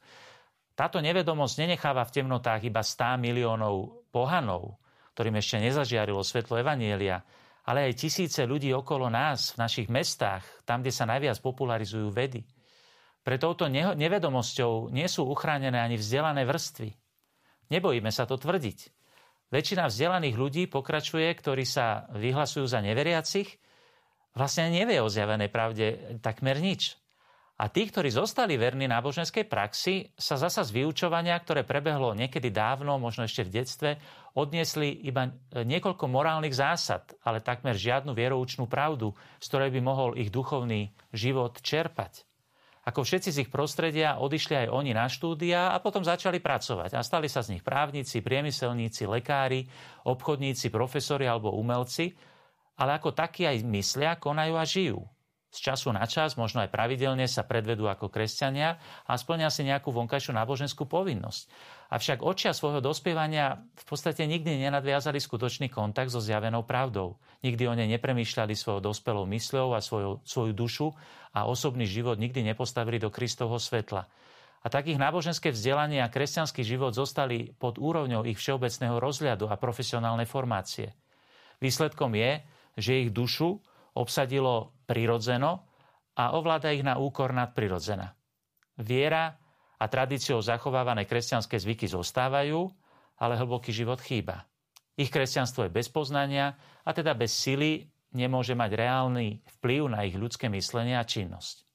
Táto 0.76 1.00
nevedomosť 1.00 1.56
nenecháva 1.64 2.04
v 2.04 2.14
temnotách 2.22 2.68
iba 2.68 2.84
100 2.84 3.18
miliónov 3.18 4.06
pohanov, 4.12 4.78
ktorým 5.16 5.40
ešte 5.40 5.58
nezažiarilo 5.58 6.22
svetlo 6.22 6.60
Evanielia, 6.60 7.24
ale 7.68 7.92
aj 7.92 8.00
tisíce 8.00 8.48
ľudí 8.48 8.72
okolo 8.72 9.12
nás, 9.12 9.52
v 9.52 9.60
našich 9.60 9.88
mestách, 9.92 10.48
tam, 10.64 10.80
kde 10.80 10.96
sa 10.96 11.04
najviac 11.04 11.36
popularizujú 11.44 12.08
vedy. 12.16 12.48
Pre 13.28 13.36
touto 13.36 13.68
nevedomosťou 13.68 14.88
nie 14.96 15.04
sú 15.12 15.28
uchránené 15.28 15.76
ani 15.76 16.00
vzdelané 16.00 16.48
vrstvy. 16.48 16.96
Nebojíme 17.68 18.08
sa 18.08 18.24
to 18.24 18.40
tvrdiť. 18.40 18.80
Väčšina 19.52 19.92
vzdelaných 19.92 20.36
ľudí 20.40 20.64
pokračuje, 20.72 21.28
ktorí 21.36 21.68
sa 21.68 22.08
vyhlasujú 22.16 22.64
za 22.68 22.80
neveriacich, 22.80 23.60
vlastne 24.32 24.72
nevie 24.72 25.04
o 25.04 25.12
zjavenej 25.12 25.52
pravde 25.52 25.86
takmer 26.24 26.64
nič. 26.64 26.96
A 27.58 27.74
tí, 27.74 27.90
ktorí 27.90 28.14
zostali 28.14 28.54
verní 28.54 28.86
náboženskej 28.86 29.50
praxi, 29.50 30.14
sa 30.14 30.38
zasa 30.38 30.62
z 30.62 30.78
vyučovania, 30.78 31.34
ktoré 31.42 31.66
prebehlo 31.66 32.14
niekedy 32.14 32.54
dávno, 32.54 33.02
možno 33.02 33.26
ešte 33.26 33.50
v 33.50 33.54
detstve, 33.58 33.90
odniesli 34.38 34.94
iba 35.10 35.34
niekoľko 35.58 36.06
morálnych 36.06 36.54
zásad, 36.54 37.18
ale 37.26 37.42
takmer 37.42 37.74
žiadnu 37.74 38.14
vieroučnú 38.14 38.70
pravdu, 38.70 39.18
z 39.42 39.46
ktorej 39.50 39.74
by 39.74 39.82
mohol 39.82 40.14
ich 40.14 40.30
duchovný 40.30 40.94
život 41.10 41.58
čerpať. 41.58 42.30
Ako 42.86 43.02
všetci 43.02 43.30
z 43.34 43.42
ich 43.44 43.52
prostredia 43.52 44.22
odišli 44.22 44.64
aj 44.64 44.68
oni 44.70 44.94
na 44.94 45.10
štúdia 45.10 45.74
a 45.74 45.82
potom 45.82 46.06
začali 46.06 46.38
pracovať. 46.38 46.94
A 46.94 47.02
stali 47.02 47.26
sa 47.26 47.42
z 47.42 47.58
nich 47.58 47.66
právnici, 47.66 48.22
priemyselníci, 48.22 49.10
lekári, 49.10 49.66
obchodníci, 50.06 50.70
profesori 50.70 51.26
alebo 51.26 51.58
umelci, 51.58 52.14
ale 52.78 53.02
ako 53.02 53.18
takí 53.18 53.50
aj 53.50 53.66
myslia, 53.66 54.14
konajú 54.22 54.54
a 54.56 54.64
žijú 54.64 55.02
z 55.48 55.60
času 55.64 55.96
na 55.96 56.04
čas, 56.04 56.36
možno 56.36 56.60
aj 56.60 56.70
pravidelne 56.70 57.24
sa 57.26 57.48
predvedú 57.48 57.88
ako 57.88 58.12
kresťania 58.12 58.78
a 59.08 59.16
splňa 59.16 59.48
si 59.48 59.64
nejakú 59.64 59.96
vonkajšiu 59.96 60.36
náboženskú 60.36 60.84
povinnosť. 60.84 61.48
Avšak 61.88 62.20
očia 62.20 62.52
svojho 62.52 62.84
dospievania 62.84 63.64
v 63.80 63.86
podstate 63.88 64.28
nikdy 64.28 64.60
nenadviazali 64.60 65.24
skutočný 65.24 65.72
kontakt 65.72 66.12
so 66.12 66.20
zjavenou 66.20 66.68
pravdou. 66.68 67.16
Nikdy 67.48 67.64
o 67.64 67.74
nej 67.80 67.88
nepremýšľali 67.96 68.60
svojou 68.60 68.84
dospelou 68.84 69.24
mysľou 69.24 69.72
a 69.72 69.80
svoju, 69.80 70.20
svoju 70.28 70.52
dušu 70.52 70.88
a 71.32 71.48
osobný 71.48 71.88
život 71.88 72.20
nikdy 72.20 72.44
nepostavili 72.44 73.00
do 73.00 73.08
Kristovho 73.08 73.56
svetla. 73.56 74.04
A 74.62 74.68
takých 74.68 75.00
náboženské 75.00 75.56
vzdelanie 75.56 76.04
a 76.04 76.12
kresťanský 76.12 76.60
život 76.68 76.92
zostali 76.92 77.56
pod 77.56 77.80
úrovňou 77.80 78.28
ich 78.28 78.36
všeobecného 78.36 79.00
rozhľadu 79.00 79.48
a 79.48 79.56
profesionálnej 79.56 80.28
formácie. 80.28 80.92
Výsledkom 81.64 82.12
je, 82.20 82.44
že 82.76 83.08
ich 83.08 83.16
dušu 83.16 83.64
obsadilo 83.98 84.78
prirodzeno 84.86 85.68
a 86.18 86.34
ovláda 86.38 86.74
ich 86.74 86.86
na 86.86 86.98
úkor 86.98 87.34
nadprirodzena. 87.34 88.14
Viera 88.78 89.34
a 89.78 89.86
tradíciou 89.86 90.42
zachovávané 90.42 91.06
kresťanské 91.06 91.58
zvyky 91.58 91.90
zostávajú, 91.90 92.70
ale 93.18 93.34
hlboký 93.38 93.74
život 93.74 94.02
chýba. 94.02 94.46
Ich 94.98 95.14
kresťanstvo 95.14 95.70
je 95.70 95.76
bez 95.76 95.90
poznania 95.94 96.58
a 96.82 96.90
teda 96.90 97.14
bez 97.14 97.34
sily 97.34 97.86
nemôže 98.14 98.58
mať 98.58 98.72
reálny 98.74 99.46
vplyv 99.58 99.82
na 99.94 100.06
ich 100.10 100.18
ľudské 100.18 100.50
myslenie 100.50 100.98
a 100.98 101.06
činnosť. 101.06 101.66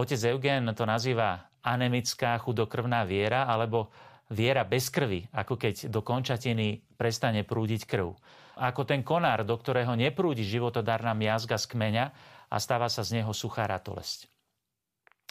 Otec 0.00 0.20
Eugen 0.32 0.72
to 0.72 0.88
nazýva 0.88 1.50
anemická 1.60 2.40
chudokrvná 2.40 3.04
viera 3.04 3.44
alebo 3.44 3.92
viera 4.32 4.64
bez 4.64 4.88
krvi, 4.88 5.28
ako 5.28 5.60
keď 5.60 5.92
do 5.92 6.00
končatiny 6.00 6.80
prestane 6.96 7.44
prúdiť 7.44 7.84
krv. 7.84 8.16
Ako 8.60 8.84
ten 8.84 9.00
konár, 9.00 9.40
do 9.48 9.56
ktorého 9.56 9.96
neprúdi 9.96 10.44
životodárna 10.44 11.16
miazga 11.16 11.56
z 11.56 11.64
kmeňa 11.72 12.04
a 12.52 12.56
stáva 12.60 12.92
sa 12.92 13.00
z 13.00 13.20
neho 13.20 13.32
suchá 13.32 13.64
ratolesť. 13.64 14.28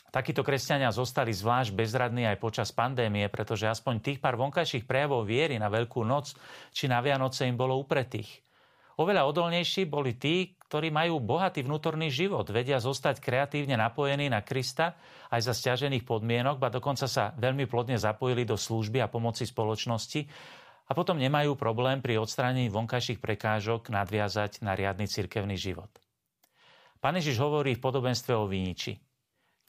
Takíto 0.10 0.42
kresťania 0.42 0.90
zostali 0.90 1.30
zvlášť 1.30 1.70
bezradní 1.78 2.26
aj 2.26 2.42
počas 2.42 2.74
pandémie, 2.74 3.30
pretože 3.30 3.70
aspoň 3.70 4.02
tých 4.02 4.18
pár 4.18 4.42
vonkajších 4.42 4.90
prejavov 4.90 5.30
viery 5.30 5.62
na 5.62 5.70
Veľkú 5.70 6.02
noc 6.02 6.34
či 6.74 6.90
na 6.90 6.98
Vianoce 6.98 7.46
im 7.46 7.54
bolo 7.54 7.78
upretých. 7.78 8.42
Oveľa 8.98 9.30
odolnejší 9.30 9.86
boli 9.86 10.18
tí, 10.18 10.58
ktorí 10.66 10.90
majú 10.90 11.22
bohatý 11.22 11.62
vnútorný 11.62 12.10
život, 12.10 12.50
vedia 12.50 12.82
zostať 12.82 13.22
kreatívne 13.22 13.78
napojení 13.78 14.28
na 14.28 14.42
Krista 14.42 14.98
aj 15.30 15.46
za 15.46 15.54
stiažených 15.54 16.04
podmienok, 16.04 16.58
ba 16.58 16.74
dokonca 16.74 17.06
sa 17.06 17.32
veľmi 17.38 17.70
plodne 17.70 17.96
zapojili 17.96 18.44
do 18.44 18.58
služby 18.58 19.00
a 19.00 19.08
pomoci 19.08 19.46
spoločnosti 19.46 20.26
a 20.90 20.92
potom 20.98 21.22
nemajú 21.22 21.54
problém 21.54 22.02
pri 22.02 22.18
odstránení 22.18 22.74
vonkajších 22.74 23.22
prekážok 23.22 23.94
nadviazať 23.94 24.66
na 24.66 24.74
riadny 24.74 25.06
cirkevný 25.06 25.54
život. 25.54 25.94
Pán 26.98 27.16
Ježiš 27.16 27.38
hovorí 27.40 27.78
v 27.78 27.84
podobenstve 27.86 28.34
o 28.34 28.50
viniči– 28.50 28.98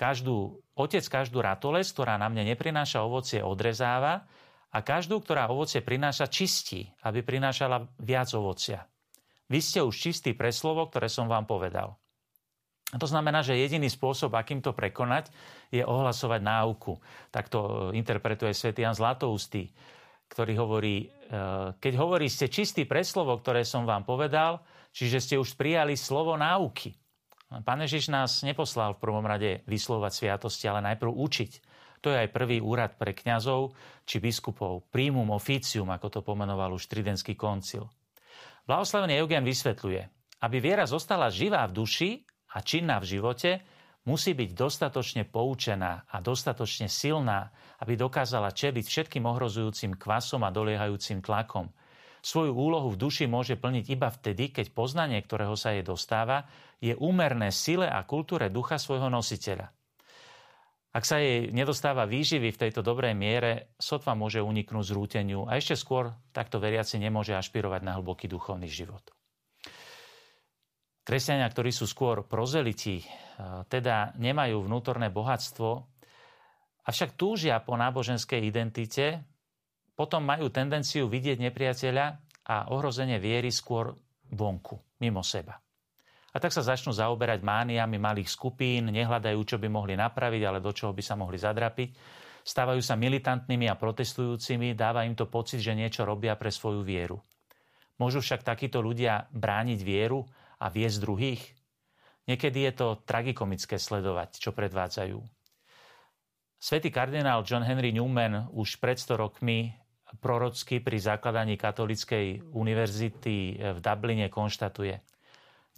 Každú, 0.00 0.64
otec 0.80 1.04
každú 1.04 1.44
ratoles, 1.44 1.92
ktorá 1.92 2.16
na 2.16 2.32
mne 2.32 2.48
neprináša 2.48 3.04
ovocie, 3.04 3.44
odrezáva 3.44 4.24
a 4.72 4.80
každú, 4.80 5.20
ktorá 5.20 5.52
ovocie 5.52 5.84
prináša, 5.84 6.24
čistí, 6.24 6.88
aby 7.04 7.20
prinášala 7.20 7.84
viac 8.00 8.32
ovocia. 8.32 8.88
Vy 9.52 9.60
ste 9.60 9.84
už 9.84 9.92
čistí 9.92 10.32
pre 10.32 10.56
slovo, 10.56 10.88
ktoré 10.88 11.12
som 11.12 11.28
vám 11.28 11.44
povedal. 11.44 12.00
A 12.90 12.96
to 12.96 13.04
znamená, 13.04 13.44
že 13.44 13.60
jediný 13.60 13.92
spôsob, 13.92 14.32
akým 14.32 14.64
to 14.64 14.72
prekonať, 14.72 15.28
je 15.68 15.84
ohlasovať 15.84 16.40
náuku. 16.40 16.96
Tak 17.28 17.52
to 17.52 17.60
e, 17.92 18.00
interpretuje 18.00 18.56
svätý 18.56 18.82
Jan 18.82 18.96
Zlatoustý, 18.96 19.68
ktorý 20.30 20.52
hovorí, 20.56 20.96
e, 21.04 21.06
keď 21.76 21.92
hovorí, 21.98 22.30
ste 22.30 22.46
čistí 22.46 22.86
pre 22.86 23.02
slovo, 23.02 23.34
ktoré 23.36 23.66
som 23.66 23.82
vám 23.82 24.06
povedal, 24.06 24.62
čiže 24.94 25.18
ste 25.18 25.34
už 25.36 25.58
prijali 25.58 25.98
slovo 25.98 26.38
náuky. 26.38 26.94
Pán 27.66 27.82
Ježiš 27.82 28.14
nás 28.14 28.46
neposlal 28.46 28.94
v 28.94 29.02
prvom 29.02 29.26
rade 29.26 29.66
vyslovať 29.66 30.12
sviatosti, 30.14 30.70
ale 30.70 30.86
najprv 30.86 31.10
učiť. 31.10 31.52
To 32.00 32.14
je 32.14 32.22
aj 32.22 32.30
prvý 32.30 32.62
úrad 32.62 32.94
pre 32.94 33.10
kňazov 33.10 33.74
či 34.06 34.22
biskupov. 34.22 34.86
Primum 34.94 35.34
officium, 35.34 35.90
ako 35.90 36.08
to 36.08 36.20
pomenoval 36.22 36.78
už 36.78 36.86
Tridentský 36.86 37.34
koncil. 37.34 37.90
Blahoslavený 38.70 39.18
Eugen 39.18 39.42
vysvetľuje, 39.42 40.02
aby 40.46 40.56
viera 40.62 40.86
zostala 40.86 41.26
živá 41.26 41.66
v 41.66 41.76
duši 41.82 42.10
a 42.54 42.62
činná 42.62 43.02
v 43.02 43.18
živote, 43.18 43.50
musí 44.10 44.34
byť 44.34 44.50
dostatočne 44.58 45.22
poučená 45.30 46.10
a 46.10 46.18
dostatočne 46.18 46.90
silná, 46.90 47.54
aby 47.78 47.94
dokázala 47.94 48.50
čeliť 48.50 48.82
všetkým 48.82 49.22
ohrozujúcim 49.22 49.94
kvasom 49.94 50.42
a 50.42 50.50
doliehajúcim 50.50 51.22
tlakom– 51.22 51.70
Svoju 52.20 52.52
úlohu 52.52 52.92
v 52.92 53.00
duši 53.00 53.24
môže 53.24 53.56
plniť 53.56 53.84
iba 53.88 54.12
vtedy, 54.12 54.52
keď 54.52 54.76
poznanie, 54.76 55.24
ktorého 55.24 55.56
sa 55.56 55.72
jej 55.72 55.80
dostáva, 55.80 56.44
je 56.76 56.92
úmerné 56.92 57.48
sile 57.48 57.88
a 57.88 58.04
kultúre 58.04 58.52
ducha 58.52 58.76
svojho 58.76 59.08
nositeľa. 59.08 59.72
Ak 60.90 61.06
sa 61.06 61.22
jej 61.22 61.48
nedostáva 61.54 62.04
výživy 62.04 62.50
v 62.52 62.60
tejto 62.66 62.82
dobrej 62.82 63.14
miere, 63.16 63.72
sotva 63.78 64.12
môže 64.18 64.42
uniknúť 64.42 64.84
zrúteniu 64.90 65.46
a 65.48 65.56
ešte 65.56 65.78
skôr 65.78 66.12
takto 66.34 66.60
veriaci 66.60 67.00
nemôže 67.00 67.32
ašpirovať 67.32 67.80
na 67.86 67.96
hlboký 67.96 68.26
duchovný 68.28 68.68
život. 68.68 69.00
Kresťania, 71.10 71.50
ktorí 71.50 71.74
sú 71.74 71.90
skôr 71.90 72.22
prozeliti, 72.22 73.02
teda 73.66 74.14
nemajú 74.14 74.62
vnútorné 74.62 75.10
bohatstvo, 75.10 75.82
avšak 76.86 77.18
túžia 77.18 77.58
po 77.66 77.74
náboženskej 77.74 78.38
identite, 78.38 79.18
potom 79.98 80.22
majú 80.22 80.54
tendenciu 80.54 81.10
vidieť 81.10 81.42
nepriateľa 81.50 82.06
a 82.46 82.70
ohrozenie 82.70 83.18
viery 83.18 83.50
skôr 83.50 83.90
vonku, 84.30 85.02
mimo 85.02 85.26
seba. 85.26 85.58
A 86.30 86.38
tak 86.38 86.54
sa 86.54 86.62
začnú 86.62 86.94
zaoberať 86.94 87.42
mániami 87.42 87.98
malých 87.98 88.30
skupín, 88.30 88.94
nehľadajú, 88.94 89.40
čo 89.42 89.58
by 89.58 89.66
mohli 89.66 89.98
napraviť, 89.98 90.42
ale 90.46 90.62
do 90.62 90.70
čoho 90.70 90.94
by 90.94 91.02
sa 91.02 91.18
mohli 91.18 91.42
zadrapiť. 91.42 91.90
Stávajú 92.46 92.78
sa 92.78 92.94
militantnými 92.94 93.66
a 93.66 93.74
protestujúcimi, 93.74 94.78
dáva 94.78 95.02
im 95.02 95.18
to 95.18 95.26
pocit, 95.26 95.58
že 95.58 95.74
niečo 95.74 96.06
robia 96.06 96.38
pre 96.38 96.54
svoju 96.54 96.86
vieru. 96.86 97.18
Môžu 97.98 98.22
však 98.22 98.46
takíto 98.46 98.78
ľudia 98.78 99.26
brániť 99.34 99.82
vieru 99.82 100.22
a 100.60 100.68
viesť 100.68 101.00
druhých? 101.00 101.42
Niekedy 102.28 102.68
je 102.68 102.72
to 102.76 102.88
tragikomické 103.02 103.80
sledovať, 103.80 104.38
čo 104.38 104.52
predvádzajú. 104.52 105.18
Svetý 106.60 106.92
kardinál 106.92 107.40
John 107.42 107.64
Henry 107.64 107.90
Newman 107.90 108.52
už 108.52 108.76
pred 108.76 109.00
100 109.00 109.16
rokmi 109.16 109.72
prorocky 110.20 110.84
pri 110.84 111.00
zakladaní 111.00 111.56
katolickej 111.56 112.52
univerzity 112.52 113.56
v 113.56 113.78
Dubline 113.80 114.28
konštatuje. 114.28 115.00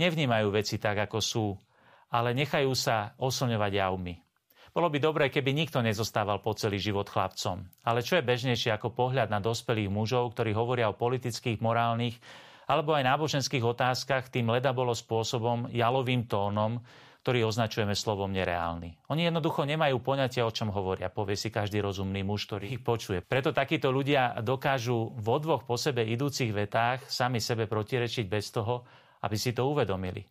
Nevnímajú 0.03 0.49
veci 0.51 0.83
tak, 0.83 1.07
ako 1.07 1.19
sú, 1.23 1.47
ale 2.11 2.35
nechajú 2.35 2.75
sa 2.75 3.15
oslňovať 3.21 3.73
javmi. 3.79 4.15
Bolo 4.73 4.89
by 4.89 4.99
dobré, 5.05 5.29
keby 5.29 5.53
nikto 5.53 5.85
nezostával 5.85 6.41
po 6.41 6.57
celý 6.57 6.81
život 6.81 7.05
chlapcom. 7.05 7.61
Ale 7.85 8.01
čo 8.01 8.17
je 8.17 8.25
bežnejšie 8.25 8.73
ako 8.73 8.97
pohľad 8.97 9.29
na 9.29 9.37
dospelých 9.37 9.93
mužov, 9.93 10.33
ktorí 10.33 10.57
hovoria 10.57 10.89
o 10.89 10.97
politických, 10.97 11.61
morálnych 11.61 12.17
alebo 12.67 12.95
aj 12.95 13.07
náboženských 13.07 13.65
otázkach 13.65 14.31
tým 14.31 14.51
leda 14.51 14.71
bolo 14.75 14.95
spôsobom, 14.95 15.71
jalovým 15.71 16.27
tónom, 16.27 16.83
ktorý 17.23 17.47
označujeme 17.47 17.95
slovom 17.95 18.35
nereálny. 18.35 18.99
Oni 19.07 19.31
jednoducho 19.31 19.63
nemajú 19.63 20.03
poňatia, 20.03 20.43
o 20.43 20.51
čom 20.51 20.75
hovoria, 20.75 21.07
povie 21.07 21.39
si 21.39 21.55
každý 21.55 21.79
rozumný 21.79 22.27
muž, 22.27 22.51
ktorý 22.51 22.75
ich 22.75 22.83
počuje. 22.83 23.23
Preto 23.23 23.55
takíto 23.55 23.95
ľudia 23.95 24.43
dokážu 24.43 25.15
vo 25.15 25.39
dvoch 25.39 25.63
po 25.63 25.79
sebe 25.79 26.03
idúcich 26.03 26.51
vetách 26.51 27.07
sami 27.07 27.39
sebe 27.39 27.71
protirečiť 27.71 28.27
bez 28.27 28.51
toho, 28.51 28.83
aby 29.23 29.39
si 29.39 29.55
to 29.55 29.71
uvedomili. 29.71 30.27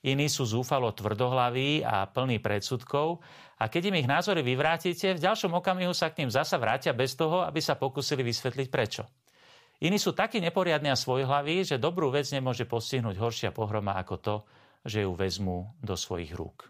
Iní 0.00 0.32
sú 0.32 0.48
zúfalo 0.48 0.96
tvrdohlaví 0.96 1.84
a 1.84 2.08
plní 2.08 2.40
predsudkov 2.40 3.20
a 3.60 3.68
keď 3.68 3.92
im 3.92 4.00
ich 4.00 4.08
názory 4.08 4.40
vyvrátite, 4.40 5.12
v 5.12 5.20
ďalšom 5.20 5.52
okamihu 5.60 5.92
sa 5.92 6.08
k 6.08 6.24
ním 6.24 6.32
zasa 6.32 6.56
vrátia 6.56 6.96
bez 6.96 7.12
toho, 7.20 7.44
aby 7.44 7.60
sa 7.60 7.76
pokúsili 7.76 8.24
vysvetliť 8.24 8.68
prečo. 8.72 9.04
Iní 9.80 9.96
sú 9.96 10.12
takí 10.12 10.44
neporiadni 10.44 10.92
a 10.92 10.96
svojhlaví, 10.96 11.64
že 11.64 11.80
dobrú 11.80 12.12
vec 12.12 12.28
nemôže 12.36 12.68
postihnúť 12.68 13.16
horšia 13.16 13.48
pohroma 13.48 13.96
ako 13.96 14.14
to, 14.20 14.36
že 14.84 15.08
ju 15.08 15.16
vezmú 15.16 15.72
do 15.80 15.96
svojich 15.96 16.36
rúk. 16.36 16.68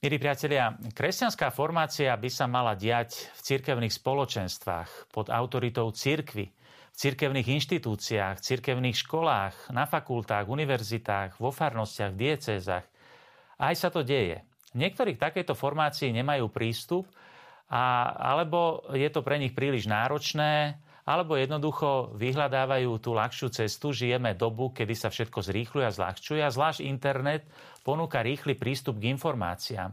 Milí 0.00 0.16
priatelia, 0.16 0.80
kresťanská 0.96 1.52
formácia 1.52 2.16
by 2.16 2.30
sa 2.32 2.48
mala 2.48 2.72
diať 2.72 3.28
v 3.36 3.40
cirkevných 3.52 3.92
spoločenstvách 3.92 5.12
pod 5.12 5.28
autoritou 5.28 5.92
cirkvy, 5.92 6.48
v 6.92 6.96
cirkevných 6.96 7.60
inštitúciách, 7.60 8.40
cirkevných 8.40 8.96
školách, 8.96 9.68
na 9.76 9.84
fakultách, 9.84 10.48
univerzitách, 10.48 11.36
vo 11.36 11.52
farnostiach, 11.52 12.16
v 12.16 12.20
diecézach. 12.32 12.88
Aj 13.60 13.76
sa 13.76 13.92
to 13.92 14.00
deje. 14.00 14.40
Niektorí 14.72 15.16
k 15.16 15.24
takejto 15.28 15.52
formácii 15.52 16.12
nemajú 16.12 16.48
prístup, 16.48 17.04
a, 17.72 18.12
alebo 18.36 18.84
je 18.92 19.08
to 19.08 19.24
pre 19.24 19.40
nich 19.40 19.56
príliš 19.56 19.88
náročné, 19.88 20.76
alebo 21.02 21.34
jednoducho 21.34 22.14
vyhľadávajú 22.14 22.90
tú 23.02 23.10
ľahšiu 23.16 23.48
cestu. 23.50 23.90
Žijeme 23.90 24.38
dobu, 24.38 24.70
kedy 24.70 24.94
sa 24.94 25.10
všetko 25.10 25.42
zrýchluje 25.42 25.84
a 25.88 25.94
zľahčuje 25.94 26.40
a 26.44 26.54
zvlášť 26.54 26.80
internet 26.86 27.42
ponúka 27.82 28.22
rýchly 28.22 28.54
prístup 28.54 29.02
k 29.02 29.10
informáciám, 29.10 29.90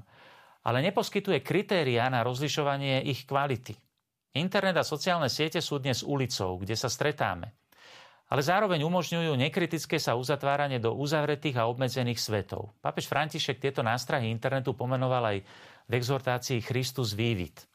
ale 0.70 0.78
neposkytuje 0.86 1.42
kritériá 1.42 2.12
na 2.14 2.22
rozlišovanie 2.22 3.10
ich 3.10 3.26
kvality. 3.26 3.74
Internet 4.38 4.78
a 4.78 4.86
sociálne 4.86 5.26
siete 5.26 5.58
sú 5.58 5.82
dnes 5.82 6.06
ulicou, 6.06 6.62
kde 6.62 6.78
sa 6.78 6.86
stretáme. 6.86 7.50
Ale 8.30 8.46
zároveň 8.46 8.86
umožňujú 8.86 9.34
nekritické 9.34 9.98
sa 9.98 10.14
uzatváranie 10.14 10.78
do 10.78 10.94
uzavretých 10.94 11.58
a 11.58 11.66
obmedzených 11.66 12.22
svetov. 12.22 12.78
Papež 12.78 13.10
František 13.10 13.58
tieto 13.58 13.82
nástrahy 13.82 14.30
internetu 14.30 14.78
pomenoval 14.78 15.34
aj 15.34 15.38
v 15.90 15.92
exhortácii 15.98 16.62
Christus 16.62 17.18
Vivit. 17.18 17.66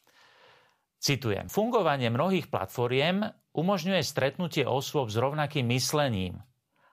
Citujem, 1.02 1.50
fungovanie 1.50 2.08
mnohých 2.08 2.48
platformiem 2.48 3.26
umožňuje 3.52 4.00
stretnutie 4.06 4.64
osôb 4.64 5.10
s 5.10 5.18
rovnakým 5.18 5.66
myslením, 5.74 6.38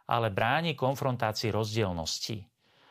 ale 0.09 0.33
bráni 0.33 0.73
konfrontácii 0.73 1.53
rozdielností, 1.53 2.43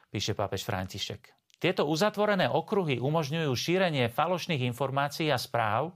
píše 0.09 0.33
pápež 0.33 0.65
František. 0.65 1.35
Tieto 1.61 1.85
uzatvorené 1.85 2.49
okruhy 2.49 2.97
umožňujú 3.03 3.53
šírenie 3.53 4.09
falošných 4.09 4.65
informácií 4.65 5.29
a 5.29 5.37
správ, 5.37 5.93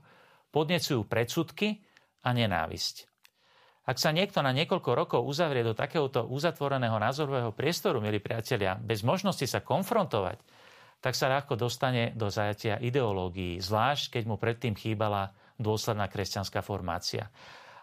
podnecujú 0.53 1.09
predsudky 1.09 1.81
a 2.21 2.29
nenávisť. 2.29 3.14
Ak 3.85 4.01
sa 4.01 4.09
niekto 4.09 4.41
na 4.41 4.49
niekoľko 4.49 4.91
rokov 4.97 5.21
uzavrie 5.21 5.61
do 5.61 5.77
takéhoto 5.77 6.25
uzatvoreného 6.25 6.97
názorového 6.97 7.53
priestoru, 7.53 8.01
milí 8.01 8.17
priatelia, 8.17 8.73
bez 8.81 9.05
možnosti 9.05 9.45
sa 9.45 9.61
konfrontovať, 9.61 10.41
tak 11.05 11.13
sa 11.13 11.29
ľahko 11.29 11.53
dostane 11.53 12.09
do 12.17 12.33
zajatia 12.33 12.81
ideológií, 12.81 13.61
zvlášť 13.61 14.17
keď 14.17 14.23
mu 14.25 14.41
predtým 14.41 14.73
chýbala 14.73 15.29
dôsledná 15.61 16.09
kresťanská 16.09 16.65
formácia. 16.65 17.29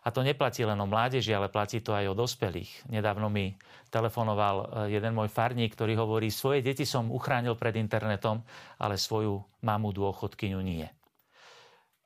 A 0.03 0.11
to 0.11 0.27
neplatí 0.27 0.67
len 0.67 0.75
o 0.83 0.91
mládeži, 0.91 1.31
ale 1.31 1.47
platí 1.47 1.79
to 1.79 1.95
aj 1.95 2.11
o 2.11 2.19
dospelých. 2.19 2.91
Nedávno 2.91 3.31
mi 3.31 3.55
telefonoval 3.95 4.57
eh, 4.59 4.99
jeden 4.99 5.15
môj 5.15 5.31
farník, 5.31 5.79
ktorý 5.79 5.95
hovorí, 6.03 6.35
svoje 6.35 6.67
deti 6.67 6.83
som 6.83 7.15
uchránil 7.15 7.55
pred 7.55 7.79
internetom, 7.79 8.43
ale 8.83 8.99
svoju 8.99 9.39
mamu 9.63 9.95
dôchodkyňu 9.95 10.59
nie. 10.59 10.91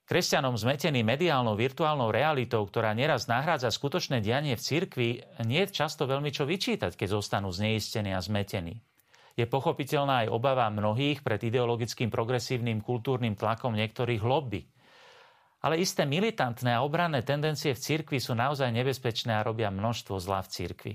Kresťanom 0.07 0.55
zmetený 0.55 1.03
mediálnou 1.03 1.59
virtuálnou 1.59 2.15
realitou, 2.15 2.63
ktorá 2.63 2.95
neraz 2.95 3.27
nahrádza 3.27 3.75
skutočné 3.75 4.23
dianie 4.23 4.55
v 4.55 4.63
cirkvi, 4.63 5.09
nie 5.43 5.67
je 5.67 5.75
často 5.75 6.07
veľmi 6.07 6.31
čo 6.31 6.47
vyčítať, 6.47 6.95
keď 6.95 7.19
zostanú 7.19 7.51
zneistení 7.51 8.15
a 8.15 8.23
zmetení. 8.23 8.79
Je 9.35 9.51
pochopiteľná 9.51 10.23
aj 10.23 10.29
obava 10.31 10.71
mnohých 10.71 11.27
pred 11.27 11.43
ideologickým 11.51 12.07
progresívnym 12.07 12.87
kultúrnym 12.87 13.35
tlakom 13.35 13.75
niektorých 13.75 14.23
lobby. 14.23 14.63
Ale 15.67 15.83
isté 15.83 16.07
militantné 16.07 16.71
a 16.71 16.87
obranné 16.87 17.27
tendencie 17.27 17.75
v 17.75 17.83
cirkvi 17.83 18.23
sú 18.23 18.39
naozaj 18.39 18.71
nebezpečné 18.71 19.35
a 19.35 19.43
robia 19.43 19.75
množstvo 19.75 20.23
zla 20.23 20.39
v 20.47 20.49
cirkvi. 20.55 20.95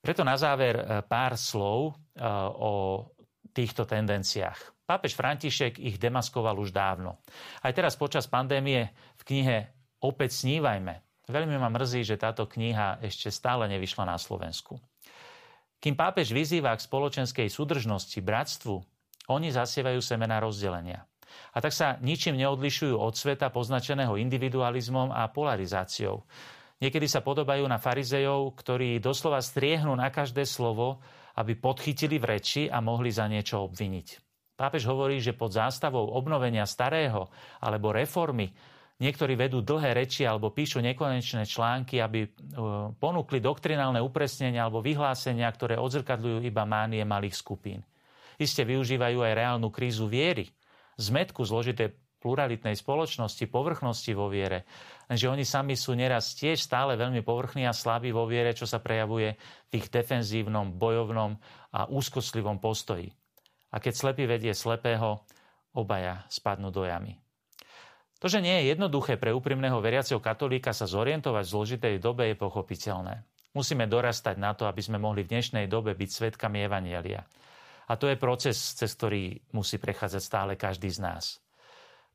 Preto 0.00 0.24
na 0.24 0.40
záver 0.40 0.80
e, 0.80 0.84
pár 1.04 1.36
slov 1.36 1.92
e, 1.92 2.24
o 2.56 3.04
týchto 3.52 3.84
tendenciách. 3.84 4.77
Pápež 4.88 5.12
František 5.12 5.76
ich 5.76 6.00
demaskoval 6.00 6.56
už 6.56 6.72
dávno. 6.72 7.20
Aj 7.60 7.76
teraz 7.76 7.92
počas 8.00 8.24
pandémie 8.24 8.88
v 9.20 9.22
knihe 9.28 9.56
Opäť 9.98 10.46
snívajme. 10.46 11.26
Veľmi 11.26 11.58
ma 11.58 11.66
mrzí, 11.68 12.06
že 12.06 12.20
táto 12.20 12.46
kniha 12.46 13.02
ešte 13.02 13.34
stále 13.34 13.66
nevyšla 13.66 14.06
na 14.06 14.14
Slovensku. 14.14 14.78
Kým 15.82 15.98
pápež 15.98 16.30
vyzýva 16.30 16.74
k 16.78 16.86
spoločenskej 16.86 17.50
súdržnosti, 17.50 18.18
bratstvu, 18.22 18.78
oni 19.28 19.50
zasievajú 19.50 19.98
semena 19.98 20.38
rozdelenia. 20.38 21.02
A 21.52 21.58
tak 21.60 21.74
sa 21.74 21.98
ničím 22.00 22.38
neodlišujú 22.38 22.94
od 22.94 23.14
sveta 23.14 23.50
poznačeného 23.50 24.16
individualizmom 24.16 25.10
a 25.12 25.28
polarizáciou. 25.28 26.24
Niekedy 26.78 27.10
sa 27.10 27.20
podobajú 27.20 27.66
na 27.66 27.82
farizejov, 27.82 28.54
ktorí 28.54 29.02
doslova 29.02 29.42
striehnú 29.42 29.98
na 29.98 30.14
každé 30.14 30.46
slovo, 30.46 31.02
aby 31.34 31.58
podchytili 31.58 32.22
v 32.22 32.38
reči 32.38 32.62
a 32.70 32.78
mohli 32.78 33.10
za 33.10 33.26
niečo 33.26 33.66
obviniť. 33.66 34.27
Pápež 34.58 34.90
hovorí, 34.90 35.22
že 35.22 35.38
pod 35.38 35.54
zástavou 35.54 36.10
obnovenia 36.18 36.66
starého 36.66 37.30
alebo 37.62 37.94
reformy 37.94 38.50
niektorí 38.98 39.38
vedú 39.38 39.62
dlhé 39.62 39.94
reči 39.94 40.26
alebo 40.26 40.50
píšu 40.50 40.82
nekonečné 40.82 41.46
články, 41.46 42.02
aby 42.02 42.26
e, 42.26 42.28
ponúkli 42.98 43.38
doktrinálne 43.38 44.02
upresnenia 44.02 44.66
alebo 44.66 44.82
vyhlásenia, 44.82 45.46
ktoré 45.54 45.78
odzrkadľujú 45.78 46.42
iba 46.42 46.66
mánie 46.66 47.06
malých 47.06 47.38
skupín. 47.38 47.86
Iste 48.34 48.66
využívajú 48.66 49.22
aj 49.22 49.32
reálnu 49.38 49.70
krízu 49.70 50.10
viery, 50.10 50.50
zmetku 50.98 51.46
zložitej 51.46 51.94
pluralitnej 52.18 52.74
spoločnosti, 52.74 53.46
povrchnosti 53.46 54.10
vo 54.10 54.26
viere. 54.26 54.66
Lenže 55.06 55.30
oni 55.30 55.46
sami 55.46 55.78
sú 55.78 55.94
neraz 55.94 56.34
tiež 56.34 56.58
stále 56.58 56.98
veľmi 56.98 57.22
povrchní 57.22 57.62
a 57.62 57.74
slabí 57.74 58.10
vo 58.10 58.26
viere, 58.26 58.58
čo 58.58 58.66
sa 58.66 58.82
prejavuje 58.82 59.38
v 59.70 59.72
ich 59.78 59.86
defenzívnom, 59.86 60.74
bojovnom 60.74 61.38
a 61.70 61.86
úzkostlivom 61.86 62.58
postoji. 62.58 63.14
A 63.72 63.76
keď 63.78 63.94
slepý 63.94 64.24
vedie 64.24 64.56
slepého, 64.56 65.24
obaja 65.76 66.24
spadnú 66.32 66.72
do 66.72 66.88
jamy. 66.88 67.20
To, 68.18 68.26
že 68.26 68.42
nie 68.42 68.62
je 68.62 68.74
jednoduché 68.74 69.14
pre 69.14 69.30
úprimného 69.30 69.78
veriaceho 69.78 70.18
katolíka 70.18 70.74
sa 70.74 70.90
zorientovať 70.90 71.44
v 71.46 71.52
zložitej 71.54 71.94
dobe, 72.02 72.26
je 72.26 72.36
pochopiteľné. 72.36 73.22
Musíme 73.54 73.86
dorastať 73.86 74.36
na 74.36 74.58
to, 74.58 74.66
aby 74.66 74.82
sme 74.82 74.98
mohli 74.98 75.22
v 75.22 75.38
dnešnej 75.38 75.70
dobe 75.70 75.94
byť 75.94 76.10
svetkami 76.10 76.66
Evanielia. 76.66 77.22
A 77.88 77.96
to 77.96 78.10
je 78.10 78.20
proces, 78.20 78.58
cez 78.58 78.90
ktorý 78.98 79.38
musí 79.54 79.78
prechádzať 79.78 80.22
stále 80.22 80.52
každý 80.58 80.90
z 80.90 81.00
nás. 81.00 81.24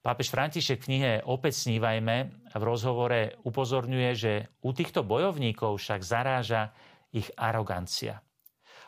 Pápež 0.04 0.36
František 0.36 0.84
v 0.84 0.88
knihe 0.92 1.12
Opäť 1.24 1.64
snívajme 1.64 2.16
v 2.52 2.64
rozhovore 2.68 3.40
upozorňuje, 3.48 4.10
že 4.12 4.34
u 4.60 4.76
týchto 4.76 5.08
bojovníkov 5.08 5.80
však 5.80 6.04
zaráža 6.04 6.76
ich 7.16 7.32
arogancia. 7.39 8.20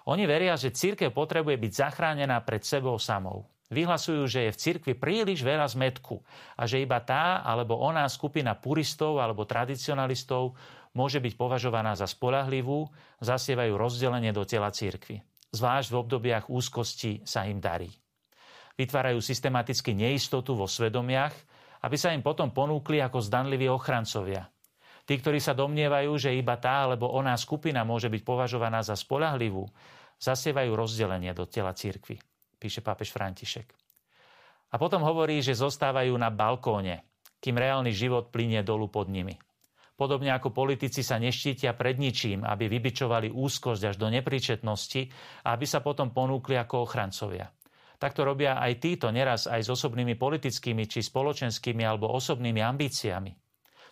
Oni 0.05 0.29
veria, 0.29 0.53
že 0.53 0.69
církev 0.69 1.09
potrebuje 1.09 1.57
byť 1.57 1.71
zachránená 1.73 2.37
pred 2.45 2.61
sebou 2.61 3.01
samou. 3.01 3.49
Vyhlasujú, 3.73 4.29
že 4.29 4.45
je 4.45 4.53
v 4.53 4.61
cirkvi 4.61 4.93
príliš 4.93 5.41
veľa 5.41 5.65
zmetku 5.65 6.21
a 6.53 6.69
že 6.69 6.85
iba 6.85 7.01
tá 7.01 7.41
alebo 7.41 7.81
oná 7.81 8.05
skupina 8.05 8.53
puristov 8.53 9.17
alebo 9.17 9.49
tradicionalistov 9.49 10.53
môže 10.93 11.17
byť 11.17 11.33
považovaná 11.33 11.97
za 11.97 12.05
spolahlivú, 12.05 12.85
zasievajú 13.25 13.73
rozdelenie 13.73 14.29
do 14.29 14.45
tela 14.45 14.69
cirkvi. 14.69 15.25
Zvlášť 15.49 15.89
v 15.89 15.97
obdobiach 15.97 16.45
úzkosti 16.53 17.25
sa 17.25 17.49
im 17.49 17.57
darí. 17.57 17.89
Vytvárajú 18.77 19.17
systematicky 19.17 19.97
neistotu 19.97 20.53
vo 20.53 20.69
svedomiach, 20.69 21.33
aby 21.81 21.97
sa 21.97 22.13
im 22.13 22.21
potom 22.21 22.53
ponúkli 22.53 23.01
ako 23.01 23.17
zdanliví 23.23 23.65
ochrancovia. 23.65 24.45
Tí, 25.05 25.21
ktorí 25.21 25.37
sa 25.37 25.53
domnievajú, 25.53 26.17
že 26.17 26.33
iba 26.33 26.57
tá 26.57 26.89
alebo 26.89 27.13
oná 27.13 27.37
skupina 27.37 27.85
môže 27.85 28.09
byť 28.09 28.21
považovaná 28.25 28.81
za 28.81 28.97
spolahlivú, 28.97 29.69
zasievajú 30.17 30.73
rozdelenie 30.73 31.29
do 31.37 31.45
tela 31.45 31.77
cirkvy, 31.77 32.17
píše 32.57 32.81
pápež 32.81 33.13
František. 33.13 33.69
A 34.73 34.75
potom 34.81 35.05
hovorí, 35.05 35.45
že 35.45 35.53
zostávajú 35.53 36.17
na 36.17 36.33
balkóne, 36.33 37.05
kým 37.37 37.53
reálny 37.53 37.93
život 37.93 38.33
plinie 38.33 38.65
dolu 38.65 38.89
pod 38.89 39.05
nimi. 39.13 39.37
Podobne 39.95 40.35
ako 40.35 40.51
politici 40.51 41.05
sa 41.05 41.15
neštítia 41.15 41.71
pred 41.77 41.95
ničím, 41.95 42.43
aby 42.43 42.67
vybičovali 42.67 43.31
úzkosť 43.31 43.93
až 43.93 43.95
do 43.95 44.11
nepríčetnosti 44.11 45.07
a 45.47 45.55
aby 45.55 45.63
sa 45.63 45.79
potom 45.79 46.11
ponúkli 46.11 46.59
ako 46.59 46.83
ochrancovia. 46.83 47.47
Takto 47.95 48.27
robia 48.27 48.59
aj 48.59 48.83
títo 48.83 49.07
neraz 49.07 49.47
aj 49.47 49.63
s 49.63 49.69
osobnými 49.71 50.19
politickými 50.19 50.83
či 50.83 50.99
spoločenskými 50.99 51.79
alebo 51.87 52.11
osobnými 52.11 52.59
ambíciami. 52.59 53.44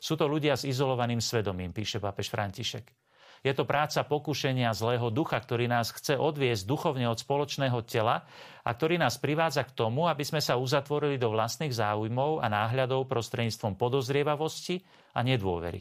Sú 0.04 0.20
to 0.20 0.28
ľudia 0.28 0.60
s 0.60 0.68
izolovaným 0.68 1.24
svedomím, 1.24 1.72
píše 1.72 2.04
pápež 2.04 2.28
František. 2.28 2.92
Je 3.40 3.56
to 3.56 3.64
práca 3.64 4.04
pokušenia 4.04 4.76
zlého 4.76 5.08
ducha, 5.08 5.40
ktorý 5.40 5.72
nás 5.72 5.96
chce 5.96 6.20
odviesť 6.20 6.68
duchovne 6.68 7.08
od 7.08 7.24
spoločného 7.24 7.80
tela 7.88 8.28
a 8.68 8.70
ktorý 8.72 9.00
nás 9.00 9.16
privádza 9.16 9.64
k 9.64 9.76
tomu, 9.76 10.12
aby 10.12 10.28
sme 10.28 10.44
sa 10.44 10.60
uzatvorili 10.60 11.16
do 11.16 11.32
vlastných 11.32 11.72
záujmov 11.72 12.44
a 12.44 12.52
náhľadov 12.52 13.08
prostredníctvom 13.08 13.80
podozrievavosti 13.80 14.84
a 15.16 15.24
nedôvery. 15.24 15.80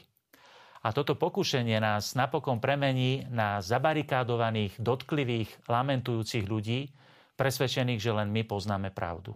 A 0.83 0.91
toto 0.91 1.15
pokušenie 1.15 1.79
nás 1.83 2.15
napokon 2.15 2.59
premení 2.63 3.27
na 3.31 3.59
zabarikádovaných, 3.63 4.79
dotklivých, 4.83 5.71
lamentujúcich 5.71 6.47
ľudí, 6.47 6.91
presvedčených, 7.39 8.03
že 8.03 8.11
len 8.11 8.31
my 8.31 8.43
poznáme 8.47 8.91
pravdu. 8.91 9.35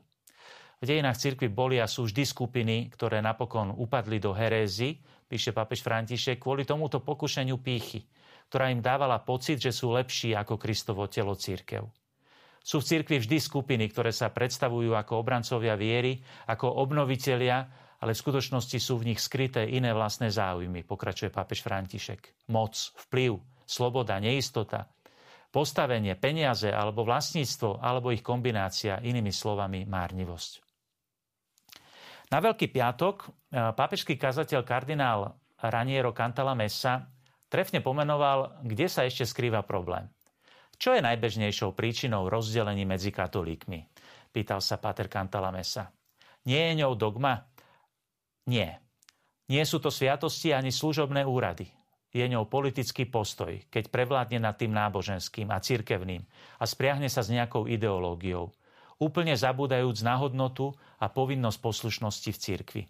V 0.77 0.85
dejinách 0.85 1.17
cirkvi 1.17 1.49
boli 1.49 1.81
a 1.81 1.89
sú 1.89 2.05
vždy 2.05 2.23
skupiny, 2.29 2.77
ktoré 2.93 3.25
napokon 3.25 3.73
upadli 3.73 4.21
do 4.21 4.37
herézy, 4.37 5.01
píše 5.25 5.57
papež 5.57 5.81
František, 5.81 6.37
kvôli 6.37 6.69
tomuto 6.69 7.01
pokušeniu 7.01 7.57
pýchy, 7.65 8.05
ktorá 8.53 8.69
im 8.69 8.85
dávala 8.85 9.25
pocit, 9.25 9.57
že 9.57 9.73
sú 9.73 9.97
lepší 9.97 10.37
ako 10.37 10.61
Kristovo 10.61 11.09
telo 11.09 11.33
církev. 11.33 11.89
Sú 12.61 12.83
v 12.83 12.89
cirkvi 12.93 13.23
vždy 13.23 13.39
skupiny, 13.41 13.89
ktoré 13.89 14.12
sa 14.12 14.29
predstavujú 14.29 14.93
ako 14.93 15.23
obrancovia 15.23 15.79
viery, 15.79 16.21
ako 16.51 16.83
obnovitelia, 16.83 17.62
ale 18.03 18.12
v 18.12 18.23
skutočnosti 18.27 18.77
sú 18.77 19.01
v 19.01 19.15
nich 19.15 19.21
skryté 19.23 19.65
iné 19.65 19.95
vlastné 19.97 20.29
záujmy, 20.29 20.85
pokračuje 20.85 21.33
pápež 21.33 21.65
František. 21.65 22.51
Moc, 22.53 22.77
vplyv, 23.07 23.39
sloboda, 23.65 24.21
neistota, 24.21 24.93
postavenie, 25.55 26.19
peniaze 26.21 26.69
alebo 26.69 27.07
vlastníctvo, 27.07 27.81
alebo 27.81 28.12
ich 28.12 28.21
kombinácia, 28.21 29.01
inými 29.01 29.33
slovami 29.33 29.89
márnivosť. 29.89 30.65
Na 32.27 32.43
Veľký 32.43 32.75
piatok 32.75 33.17
e, 33.23 33.27
pápežský 33.71 34.19
kazateľ 34.19 34.67
kardinál 34.67 35.39
Raniero 35.62 36.11
Cantala 36.11 36.59
Messa 36.59 37.07
trefne 37.47 37.79
pomenoval, 37.79 38.67
kde 38.67 38.91
sa 38.91 39.07
ešte 39.07 39.23
skrýva 39.23 39.62
problém. 39.62 40.11
Čo 40.77 40.99
je 40.99 41.07
najbežnejšou 41.07 41.73
príčinou 41.73 42.27
rozdelení 42.27 42.83
medzi 42.83 43.15
katolíkmi? 43.15 43.87
Pýtal 44.35 44.61
sa 44.61 44.77
Pater 44.77 45.07
Cantala 45.07 45.55
Messa. 45.55 45.89
Nie 46.45 46.75
je 46.75 46.83
ňou 46.83 46.99
dogma? 46.99 47.47
Nie. 48.51 48.83
Nie 49.47 49.62
sú 49.62 49.79
to 49.79 49.89
sviatosti 49.89 50.51
ani 50.51 50.75
služobné 50.75 51.23
úrady. 51.23 51.71
Je 52.11 52.27
ňou 52.27 52.51
politický 52.51 53.07
postoj, 53.07 53.55
keď 53.71 53.89
prevládne 53.89 54.43
nad 54.43 54.59
tým 54.59 54.75
náboženským 54.75 55.49
a 55.55 55.62
cirkevným 55.62 56.27
a 56.59 56.65
spriahne 56.67 57.07
sa 57.07 57.23
s 57.23 57.31
nejakou 57.31 57.71
ideológiou– 57.71 58.51
úplne 58.96 59.37
zabúdajúc 59.37 60.00
na 60.04 60.16
hodnotu 60.16 60.72
a 60.96 61.06
povinnosť 61.12 61.59
poslušnosti 61.61 62.30
v 62.32 62.40
cirkvi. 62.40 62.82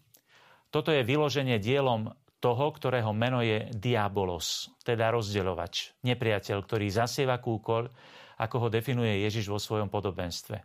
Toto 0.70 0.90
je 0.94 1.06
vyloženie 1.06 1.58
dielom 1.58 2.14
toho, 2.38 2.66
ktorého 2.70 3.10
meno 3.16 3.40
je 3.40 3.70
diabolos, 3.74 4.70
teda 4.84 5.10
rozdeľovač, 5.10 5.98
nepriateľ, 6.04 6.58
ktorý 6.62 6.86
zasieva 6.92 7.40
kúkol, 7.42 7.88
ako 8.36 8.56
ho 8.66 8.68
definuje 8.68 9.24
Ježiš 9.24 9.48
vo 9.48 9.56
svojom 9.56 9.88
podobenstve. 9.88 10.60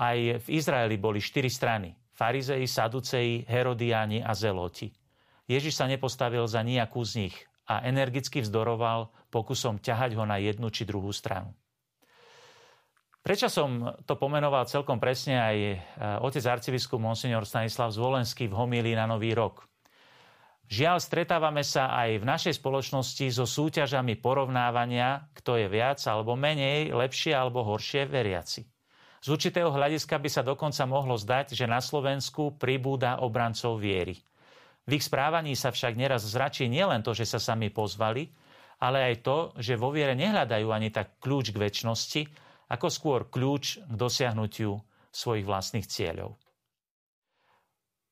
Aj 0.00 0.16
v 0.16 0.46
Izraeli 0.48 0.96
boli 0.96 1.20
štyri 1.20 1.52
strany. 1.52 1.92
Farizei, 2.16 2.64
Saduceji, 2.64 3.48
Herodiáni 3.48 4.20
a 4.20 4.36
Zeloti. 4.36 4.92
Ježiš 5.48 5.80
sa 5.80 5.88
nepostavil 5.88 6.44
za 6.44 6.60
nejakú 6.60 7.00
z 7.04 7.26
nich 7.26 7.36
a 7.64 7.84
energicky 7.84 8.44
vzdoroval 8.44 9.08
pokusom 9.32 9.80
ťahať 9.80 10.16
ho 10.20 10.24
na 10.28 10.36
jednu 10.36 10.68
či 10.68 10.84
druhú 10.84 11.12
stranu. 11.12 11.52
Prečo 13.20 13.52
som 13.52 14.00
to 14.08 14.16
pomenoval 14.16 14.64
celkom 14.64 14.96
presne 14.96 15.36
aj 15.36 15.56
e, 15.60 15.76
otec 16.24 16.40
arcibiskup 16.40 16.96
monsignor 16.96 17.44
Stanislav 17.44 17.92
Zvolenský 17.92 18.48
v 18.48 18.56
homílii 18.56 18.96
na 18.96 19.04
Nový 19.04 19.36
rok. 19.36 19.68
Žiaľ, 20.70 20.96
stretávame 21.02 21.60
sa 21.60 21.92
aj 22.00 22.22
v 22.22 22.24
našej 22.24 22.54
spoločnosti 22.62 23.26
so 23.28 23.44
súťažami 23.44 24.16
porovnávania, 24.22 25.28
kto 25.36 25.60
je 25.60 25.66
viac 25.68 26.00
alebo 26.08 26.32
menej, 26.38 26.94
lepšie 26.96 27.36
alebo 27.36 27.66
horšie 27.66 28.08
veriaci. 28.08 28.64
Z 29.20 29.28
určitého 29.28 29.68
hľadiska 29.68 30.16
by 30.16 30.30
sa 30.32 30.40
dokonca 30.40 30.80
mohlo 30.88 31.18
zdať, 31.20 31.52
že 31.52 31.68
na 31.68 31.84
Slovensku 31.84 32.56
pribúda 32.56 33.20
obrancov 33.20 33.76
viery. 33.76 34.16
V 34.88 34.96
ich 34.96 35.04
správaní 35.04 35.52
sa 35.52 35.68
však 35.68 35.92
neraz 35.92 36.24
zračí 36.24 36.72
nielen 36.72 37.04
to, 37.04 37.12
že 37.12 37.28
sa 37.28 37.36
sami 37.36 37.68
pozvali, 37.68 38.32
ale 38.80 39.12
aj 39.12 39.14
to, 39.20 39.38
že 39.60 39.76
vo 39.76 39.92
viere 39.92 40.16
nehľadajú 40.16 40.72
ani 40.72 40.88
tak 40.88 41.20
kľúč 41.20 41.52
k 41.52 41.60
väčšnosti, 41.60 42.22
ako 42.70 42.86
skôr 42.86 43.20
kľúč 43.26 43.82
k 43.82 43.92
dosiahnutiu 43.98 44.78
svojich 45.10 45.42
vlastných 45.42 45.90
cieľov. 45.90 46.38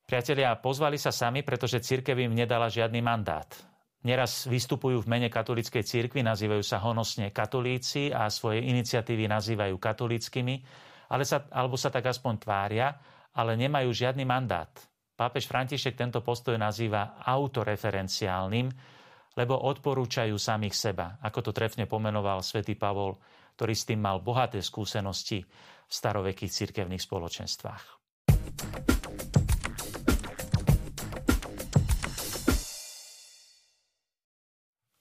Priatelia, 0.08 0.56
pozvali 0.58 0.96
sa 0.96 1.12
sami, 1.12 1.44
pretože 1.44 1.84
církev 1.84 2.16
im 2.16 2.32
nedala 2.32 2.72
žiadny 2.72 2.98
mandát. 3.04 3.46
Neraz 4.08 4.48
vystupujú 4.48 5.04
v 5.04 5.10
mene 5.10 5.28
katolíckej 5.28 5.84
církvy, 5.84 6.24
nazývajú 6.24 6.64
sa 6.64 6.80
honosne 6.80 7.28
katolíci 7.28 8.08
a 8.08 8.30
svoje 8.32 8.64
iniciatívy 8.64 9.28
nazývajú 9.28 9.76
katolíckými, 9.76 10.54
ale 11.12 11.28
sa, 11.28 11.44
alebo 11.52 11.76
sa 11.76 11.92
tak 11.92 12.08
aspoň 12.08 12.34
tvária, 12.40 12.88
ale 13.36 13.58
nemajú 13.58 13.92
žiadny 13.92 14.24
mandát. 14.24 14.70
Pápež 15.18 15.50
František 15.50 15.98
tento 15.98 16.22
postoj 16.22 16.54
nazýva 16.56 17.20
autoreferenciálnym, 17.20 18.70
lebo 19.34 19.54
odporúčajú 19.66 20.34
samých 20.40 20.74
seba, 20.74 21.18
ako 21.20 21.50
to 21.50 21.52
trefne 21.52 21.84
pomenoval 21.84 22.40
svätý 22.40 22.78
Pavol, 22.78 23.18
ktorý 23.58 23.74
s 23.74 23.90
tým 23.90 23.98
mal 23.98 24.22
bohaté 24.22 24.62
skúsenosti 24.62 25.42
v 25.42 25.90
starovekých 25.90 26.54
cirkevných 26.54 27.02
spoločenstvách. 27.02 27.84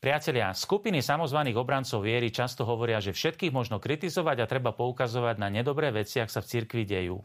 Priatelia, 0.01 0.55
skupiny 0.57 1.05
samozvaných 1.05 1.59
obrancov 1.61 2.01
viery 2.01 2.33
často 2.33 2.65
hovoria, 2.65 2.97
že 2.97 3.13
všetkých 3.13 3.53
možno 3.53 3.77
kritizovať 3.77 4.41
a 4.41 4.49
treba 4.49 4.73
poukazovať 4.73 5.37
na 5.37 5.53
nedobré 5.53 5.93
veci, 5.93 6.17
ak 6.17 6.33
sa 6.33 6.41
v 6.41 6.49
cirkvi 6.49 6.81
dejú. 6.81 7.21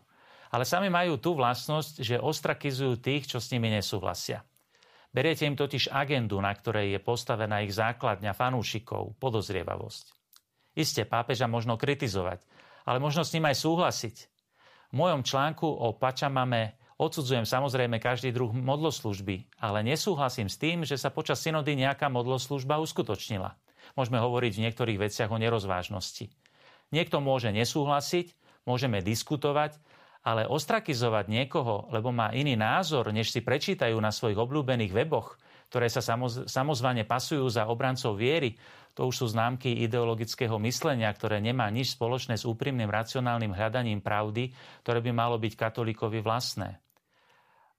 Ale 0.53 0.69
sami 0.69 0.93
majú 0.93 1.17
tú 1.17 1.33
vlastnosť, 1.33 2.05
že 2.05 2.21
ostrakizujú 2.21 3.01
tých, 3.01 3.25
čo 3.25 3.41
s 3.41 3.49
nimi 3.57 3.73
nesúhlasia. 3.73 4.45
Beriete 5.09 5.49
im 5.49 5.57
totiž 5.57 5.89
agendu, 5.93 6.41
na 6.45 6.53
ktorej 6.53 6.93
je 6.93 7.01
postavená 7.01 7.65
ich 7.65 7.73
základňa 7.73 8.37
fanúšikov, 8.37 9.17
podozrievavosť. 9.17 10.22
Isté, 10.73 11.05
pápeža 11.05 11.49
možno 11.49 11.77
kritizovať, 11.77 12.45
ale 12.89 12.99
možno 12.99 13.23
s 13.23 13.33
ním 13.37 13.49
aj 13.49 13.61
súhlasiť. 13.61 14.17
V 14.93 14.95
mojom 14.97 15.25
článku 15.25 15.65
o 15.65 15.97
Pačamame 15.97 16.81
Odsudzujem 17.03 17.43
samozrejme 17.43 17.99
každý 17.99 18.31
druh 18.31 18.55
modloslužby, 18.55 19.59
ale 19.59 19.83
nesúhlasím 19.83 20.47
s 20.47 20.55
tým, 20.55 20.87
že 20.87 20.95
sa 20.95 21.11
počas 21.11 21.43
synody 21.43 21.75
nejaká 21.75 22.07
modloslužba 22.07 22.79
uskutočnila. 22.79 23.59
Môžeme 23.99 24.23
hovoriť 24.23 24.53
v 24.55 24.63
niektorých 24.71 25.03
veciach 25.11 25.35
o 25.35 25.41
nerozvážnosti. 25.41 26.31
Niekto 26.95 27.19
môže 27.19 27.51
nesúhlasiť, 27.51 28.31
môžeme 28.71 29.03
diskutovať, 29.03 29.83
ale 30.23 30.47
ostrakizovať 30.47 31.27
niekoho, 31.27 31.91
lebo 31.91 32.15
má 32.15 32.31
iný 32.31 32.55
názor, 32.55 33.11
než 33.11 33.35
si 33.35 33.43
prečítajú 33.43 33.99
na 33.99 34.15
svojich 34.15 34.39
obľúbených 34.39 34.95
weboch, 34.95 35.35
ktoré 35.73 35.89
sa 35.89 36.05
samozvane 36.45 37.09
pasujú 37.09 37.49
za 37.49 37.65
obrancov 37.65 38.21
viery, 38.21 38.53
to 38.93 39.09
už 39.09 39.25
sú 39.25 39.27
známky 39.33 39.73
ideologického 39.89 40.61
myslenia, 40.61 41.09
ktoré 41.09 41.41
nemá 41.41 41.65
nič 41.73 41.97
spoločné 41.97 42.37
s 42.37 42.45
úprimným 42.45 42.93
racionálnym 42.93 43.57
hľadaním 43.57 44.05
pravdy, 44.05 44.53
ktoré 44.85 45.01
by 45.01 45.17
malo 45.17 45.41
byť 45.41 45.57
katolíkovi 45.57 46.21
vlastné. 46.21 46.77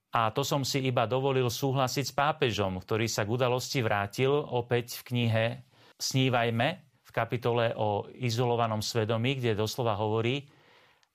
A 0.09 0.33
to 0.33 0.41
som 0.41 0.65
si 0.65 0.81
iba 0.89 1.05
dovolil 1.05 1.53
súhlasiť 1.53 2.05
s 2.09 2.17
pápežom, 2.17 2.81
ktorý 2.81 3.05
sa 3.05 3.29
k 3.29 3.33
udalosti 3.37 3.85
vrátil 3.85 4.33
opäť 4.33 4.97
v 5.05 5.13
knihe 5.13 5.45
Snívajme 5.93 6.67
v 7.05 7.11
kapitole 7.13 7.77
o 7.77 8.09
izolovanom 8.17 8.81
svedomí, 8.81 9.37
kde 9.37 9.53
doslova 9.53 9.93
hovorí, 9.93 10.49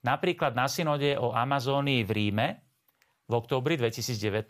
napríklad 0.07 0.55
na 0.55 0.71
synode 0.71 1.19
o 1.19 1.35
Amazónii 1.35 2.07
v 2.07 2.11
Ríme 2.15 2.68
v 3.29 3.33
októbri 3.37 3.77
2019, 3.77 4.49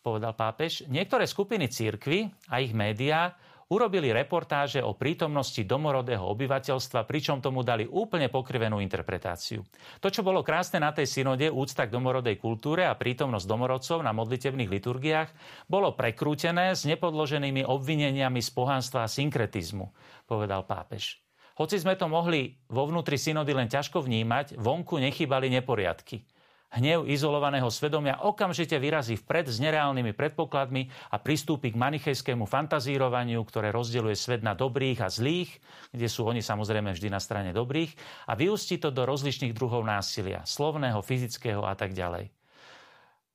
povedal 0.00 0.32
pápež, 0.32 0.88
niektoré 0.88 1.28
skupiny 1.28 1.68
církvy 1.68 2.32
a 2.48 2.64
ich 2.64 2.72
médiá 2.72 3.36
urobili 3.68 4.08
reportáže 4.16 4.80
o 4.80 4.96
prítomnosti 4.96 5.60
domorodého 5.60 6.24
obyvateľstva, 6.24 7.04
pričom 7.04 7.44
tomu 7.44 7.60
dali 7.60 7.84
úplne 7.84 8.32
pokrivenú 8.32 8.80
interpretáciu. 8.80 9.60
To, 10.00 10.08
čo 10.08 10.24
bolo 10.24 10.40
krásne 10.40 10.80
na 10.80 10.88
tej 10.88 11.04
synode, 11.04 11.52
úcta 11.52 11.84
k 11.84 11.92
domorodej 11.92 12.40
kultúre 12.40 12.88
a 12.88 12.96
prítomnosť 12.96 13.44
domorodcov 13.44 14.00
na 14.00 14.16
modlitebných 14.16 14.72
liturgiách, 14.72 15.30
bolo 15.68 15.92
prekrútené 15.92 16.72
s 16.72 16.88
nepodloženými 16.88 17.68
obvineniami 17.68 18.40
z 18.40 18.50
pohanstva 18.56 19.04
a 19.04 19.12
synkretizmu, 19.12 19.92
povedal 20.24 20.64
pápež. 20.64 21.20
Hoci 21.60 21.76
sme 21.76 21.92
to 21.98 22.08
mohli 22.08 22.56
vo 22.72 22.88
vnútri 22.88 23.20
synody 23.20 23.52
len 23.52 23.68
ťažko 23.68 24.00
vnímať, 24.00 24.56
vonku 24.56 24.96
nechybali 24.96 25.52
neporiadky. 25.52 26.24
Hnev 26.68 27.08
izolovaného 27.08 27.72
svedomia 27.72 28.20
okamžite 28.28 28.76
vyrazí 28.76 29.16
vpred 29.16 29.48
s 29.48 29.56
nereálnymi 29.56 30.12
predpokladmi 30.12 30.92
a 31.08 31.16
pristúpi 31.16 31.72
k 31.72 31.80
manichejskému 31.80 32.44
fantazírovaniu, 32.44 33.40
ktoré 33.40 33.72
rozdeľuje 33.72 34.12
svet 34.12 34.42
na 34.44 34.52
dobrých 34.52 35.00
a 35.00 35.08
zlých, 35.08 35.48
kde 35.96 36.08
sú 36.12 36.28
oni 36.28 36.44
samozrejme 36.44 36.92
vždy 36.92 37.08
na 37.08 37.24
strane 37.24 37.56
dobrých, 37.56 37.96
a 38.28 38.36
vyústi 38.36 38.76
to 38.76 38.92
do 38.92 39.08
rozličných 39.08 39.56
druhov 39.56 39.80
násilia, 39.80 40.44
slovného, 40.44 41.00
fyzického 41.00 41.64
a 41.64 41.72
tak 41.72 41.96
ďalej. 41.96 42.28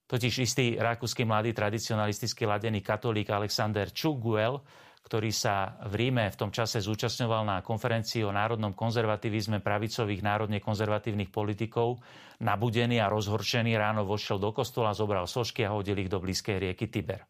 Totiž 0.06 0.34
istý 0.38 0.78
rakúsky 0.78 1.26
mladý 1.26 1.50
tradicionalisticky 1.50 2.46
ladený 2.46 2.86
katolík 2.86 3.34
Alexander 3.34 3.90
Čuguel 3.90 4.62
ktorý 5.04 5.30
sa 5.36 5.76
v 5.84 6.00
Ríme 6.00 6.32
v 6.32 6.38
tom 6.40 6.48
čase 6.48 6.80
zúčastňoval 6.80 7.44
na 7.44 7.56
konferencii 7.60 8.24
o 8.24 8.32
národnom 8.32 8.72
konzervativizme 8.72 9.60
pravicových 9.60 10.24
národne 10.24 10.64
konzervatívnych 10.64 11.28
politikov, 11.28 12.00
nabudený 12.40 13.04
a 13.04 13.12
rozhorčený 13.12 13.76
ráno 13.76 14.08
vošiel 14.08 14.40
do 14.40 14.50
kostola, 14.56 14.96
zobral 14.96 15.28
sošky 15.28 15.68
a 15.68 15.76
hodil 15.76 16.00
ich 16.00 16.08
do 16.08 16.24
blízkej 16.24 16.56
rieky 16.56 16.88
Tiber. 16.88 17.20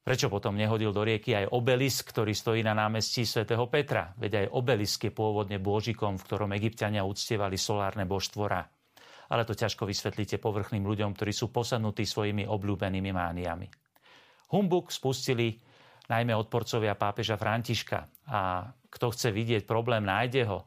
Prečo 0.00 0.32
potom 0.32 0.56
nehodil 0.56 0.96
do 0.96 1.04
rieky 1.04 1.36
aj 1.36 1.52
obelisk, 1.52 2.08
ktorý 2.16 2.32
stojí 2.32 2.64
na 2.64 2.72
námestí 2.72 3.28
svätého 3.28 3.68
Petra? 3.68 4.16
Veď 4.16 4.48
aj 4.48 4.56
obelisk 4.56 5.04
je 5.04 5.12
pôvodne 5.12 5.60
bôžikom, 5.60 6.16
v 6.16 6.24
ktorom 6.24 6.56
egyptiania 6.56 7.04
uctievali 7.04 7.60
solárne 7.60 8.08
božstvora. 8.08 8.64
Ale 9.30 9.44
to 9.44 9.52
ťažko 9.52 9.84
vysvetlíte 9.84 10.40
povrchným 10.40 10.88
ľuďom, 10.88 11.12
ktorí 11.12 11.36
sú 11.36 11.52
posadnutí 11.52 12.08
svojimi 12.08 12.48
obľúbenými 12.48 13.12
mániami. 13.12 13.68
Humbuk 14.50 14.88
spustili 14.90 15.60
najmä 16.10 16.34
odporcovia 16.34 16.98
pápeža 16.98 17.38
Františka. 17.38 18.10
A 18.26 18.66
kto 18.90 19.14
chce 19.14 19.30
vidieť 19.30 19.62
problém, 19.64 20.02
nájde 20.02 20.42
ho. 20.50 20.66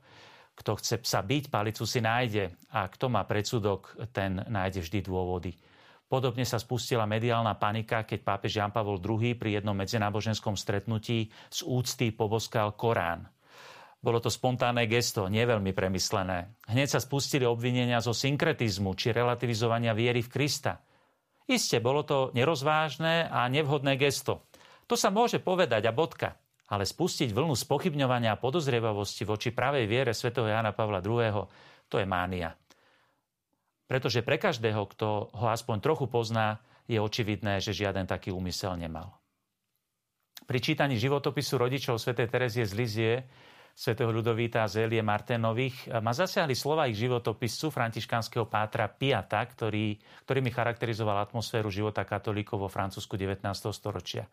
Kto 0.55 0.79
chce 0.79 1.03
sa 1.03 1.19
byť, 1.19 1.51
palicu 1.51 1.83
si 1.83 1.99
nájde. 1.99 2.55
A 2.71 2.87
kto 2.87 3.11
má 3.11 3.27
predsudok, 3.27 3.99
ten 4.15 4.39
nájde 4.47 4.79
vždy 4.79 4.99
dôvody. 5.03 5.51
Podobne 6.07 6.45
sa 6.45 6.61
spustila 6.61 7.09
mediálna 7.09 7.57
panika, 7.57 8.05
keď 8.05 8.19
pápež 8.21 8.61
Jan 8.61 8.69
Pavol 8.69 9.01
II 9.01 9.33
pri 9.33 9.59
jednom 9.59 9.73
medzináboženskom 9.73 10.53
stretnutí 10.53 11.33
z 11.49 11.59
úcty 11.65 12.13
poboskal 12.13 12.77
Korán. 12.77 13.25
Bolo 14.03 14.19
to 14.19 14.27
spontánne 14.27 14.85
gesto, 14.85 15.31
neveľmi 15.31 15.71
premyslené. 15.73 16.53
Hneď 16.69 16.87
sa 16.91 16.99
spustili 16.99 17.47
obvinenia 17.47 18.03
zo 18.03 18.11
synkretizmu 18.11 18.93
či 18.93 19.15
relativizovania 19.15 19.95
viery 19.95 20.21
v 20.21 20.29
Krista. 20.29 20.83
Isté, 21.47 21.79
bolo 21.79 22.05
to 22.05 22.29
nerozvážne 22.35 23.31
a 23.31 23.47
nevhodné 23.47 23.95
gesto. 23.95 24.45
To 24.93 25.01
sa 25.01 25.09
môže 25.09 25.41
povedať 25.41 25.89
a 25.89 25.91
bodka. 25.91 26.37
Ale 26.69 26.85
spustiť 26.85 27.33
vlnu 27.33 27.57
spochybňovania 27.57 28.37
a 28.37 28.37
podozrievavosti 28.37 29.25
voči 29.25 29.49
pravej 29.49 29.89
viere 29.89 30.13
svätého 30.13 30.45
Jana 30.45 30.69
Pavla 30.69 31.01
II. 31.01 31.49
to 31.89 31.97
je 31.97 32.05
mánia. 32.05 32.53
Pretože 33.89 34.21
pre 34.21 34.37
každého, 34.37 34.85
kto 34.93 35.33
ho 35.33 35.49
aspoň 35.49 35.81
trochu 35.81 36.05
pozná, 36.05 36.61
je 36.85 37.01
očividné, 37.01 37.57
že 37.57 37.73
žiaden 37.73 38.05
taký 38.05 38.29
úmysel 38.29 38.77
nemal. 38.77 39.17
Pri 40.45 40.61
čítaní 40.61 41.01
životopisu 41.01 41.57
rodičov 41.57 41.97
svätej 41.97 42.29
Terezie 42.29 42.61
z 42.61 42.73
Lizie, 42.77 43.13
svätého 43.73 44.13
Ľudovíta 44.13 44.69
Zélie 44.69 45.01
Martenových 45.01 45.89
ma 46.05 46.13
zasiahli 46.13 46.53
slova 46.53 46.85
ich 46.85 47.01
životopisu 47.01 47.73
františkánskeho 47.73 48.45
pátra 48.45 48.85
Piata, 48.93 49.41
ktorý, 49.41 49.97
ktorými 50.29 50.53
charakterizoval 50.53 51.17
atmosféru 51.17 51.73
života 51.73 52.05
katolíkov 52.05 52.61
vo 52.61 52.69
Francúzsku 52.69 53.17
19. 53.17 53.41
storočia. 53.73 54.29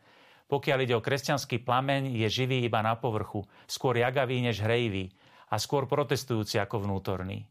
Pokiaľ 0.51 0.79
ide 0.83 0.99
o 0.99 1.05
kresťanský 1.05 1.63
plameň, 1.63 2.11
je 2.11 2.27
živý 2.27 2.67
iba 2.67 2.83
na 2.83 2.99
povrchu, 2.99 3.47
skôr 3.71 3.95
jagavý 3.95 4.43
než 4.43 4.67
hrejivý 4.67 5.15
a 5.47 5.63
skôr 5.63 5.87
protestujúci 5.87 6.59
ako 6.59 6.91
vnútorný. 6.91 7.47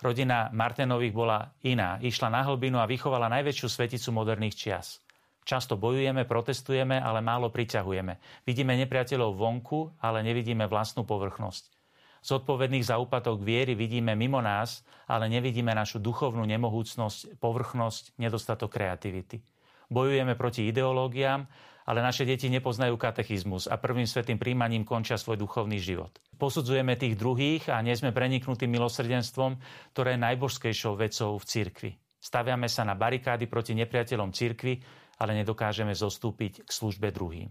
Rodina 0.00 0.48
Martenových 0.56 1.12
bola 1.12 1.52
iná, 1.60 2.00
išla 2.00 2.32
na 2.32 2.46
hlbinu 2.48 2.80
a 2.80 2.88
vychovala 2.88 3.28
najväčšiu 3.28 3.68
sveticu 3.68 4.08
moderných 4.16 4.56
čias. 4.56 5.04
Často 5.44 5.76
bojujeme, 5.76 6.24
protestujeme, 6.24 6.96
ale 7.00 7.20
málo 7.20 7.52
priťahujeme. 7.52 8.44
Vidíme 8.48 8.76
nepriateľov 8.80 9.36
vonku, 9.36 9.96
ale 10.00 10.24
nevidíme 10.24 10.64
vlastnú 10.68 11.04
povrchnosť. 11.04 11.72
Zodpovedných 12.20 12.84
za 12.84 13.00
úpadok 13.00 13.40
viery 13.40 13.72
vidíme 13.72 14.12
mimo 14.12 14.44
nás, 14.44 14.84
ale 15.08 15.28
nevidíme 15.32 15.72
našu 15.72 16.00
duchovnú 16.00 16.44
nemohúcnosť, 16.44 17.40
povrchnosť, 17.40 18.20
nedostatok 18.20 18.76
kreativity. 18.76 19.40
Bojujeme 19.88 20.36
proti 20.36 20.68
ideológiám, 20.68 21.48
ale 21.88 22.04
naše 22.04 22.28
deti 22.28 22.52
nepoznajú 22.52 23.00
katechizmus 23.00 23.64
a 23.64 23.80
prvým 23.80 24.04
svetým 24.04 24.36
príjmaním 24.36 24.84
končia 24.84 25.16
svoj 25.16 25.40
duchovný 25.40 25.80
život. 25.80 26.12
Posudzujeme 26.36 27.00
tých 27.00 27.16
druhých 27.16 27.72
a 27.72 27.80
nie 27.80 27.96
sme 27.96 28.12
preniknutí 28.12 28.68
milosrdenstvom, 28.68 29.56
ktoré 29.96 30.20
je 30.20 30.24
najbožskejšou 30.28 31.00
vecou 31.00 31.40
v 31.40 31.44
cirkvi. 31.48 31.90
Staviame 32.20 32.68
sa 32.68 32.84
na 32.84 32.92
barikády 32.92 33.48
proti 33.48 33.72
nepriateľom 33.72 34.36
cirkvi, 34.36 34.76
ale 35.24 35.32
nedokážeme 35.40 35.96
zostúpiť 35.96 36.68
k 36.68 36.70
službe 36.70 37.08
druhým. 37.08 37.48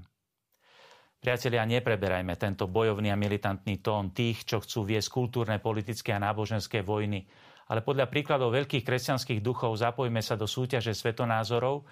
Priatelia, 1.17 1.65
nepreberajme 1.65 2.37
tento 2.37 2.69
bojovný 2.69 3.09
a 3.09 3.17
militantný 3.17 3.81
tón 3.81 4.13
tých, 4.13 4.45
čo 4.45 4.61
chcú 4.61 4.85
viesť 4.85 5.09
kultúrne, 5.09 5.57
politické 5.57 6.13
a 6.13 6.21
náboženské 6.21 6.85
vojny, 6.85 7.25
ale 7.73 7.81
podľa 7.81 8.05
príkladov 8.05 8.53
veľkých 8.53 8.85
kresťanských 8.85 9.41
duchov 9.41 9.73
zapojme 9.75 10.21
sa 10.21 10.37
do 10.37 10.45
súťaže 10.45 10.93
svetonázorov 10.93 11.83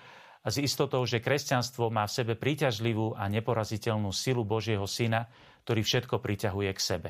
a 0.46 0.54
s 0.54 0.62
istotou, 0.62 1.02
že 1.10 1.26
kresťanstvo 1.26 1.90
má 1.90 2.06
v 2.06 2.16
sebe 2.22 2.34
príťažlivú 2.38 3.18
a 3.18 3.26
neporaziteľnú 3.26 4.14
silu 4.14 4.46
Božieho 4.46 4.86
Syna, 4.86 5.26
ktorý 5.66 5.82
všetko 5.82 6.22
priťahuje 6.22 6.70
k 6.70 6.80
sebe. 6.80 7.10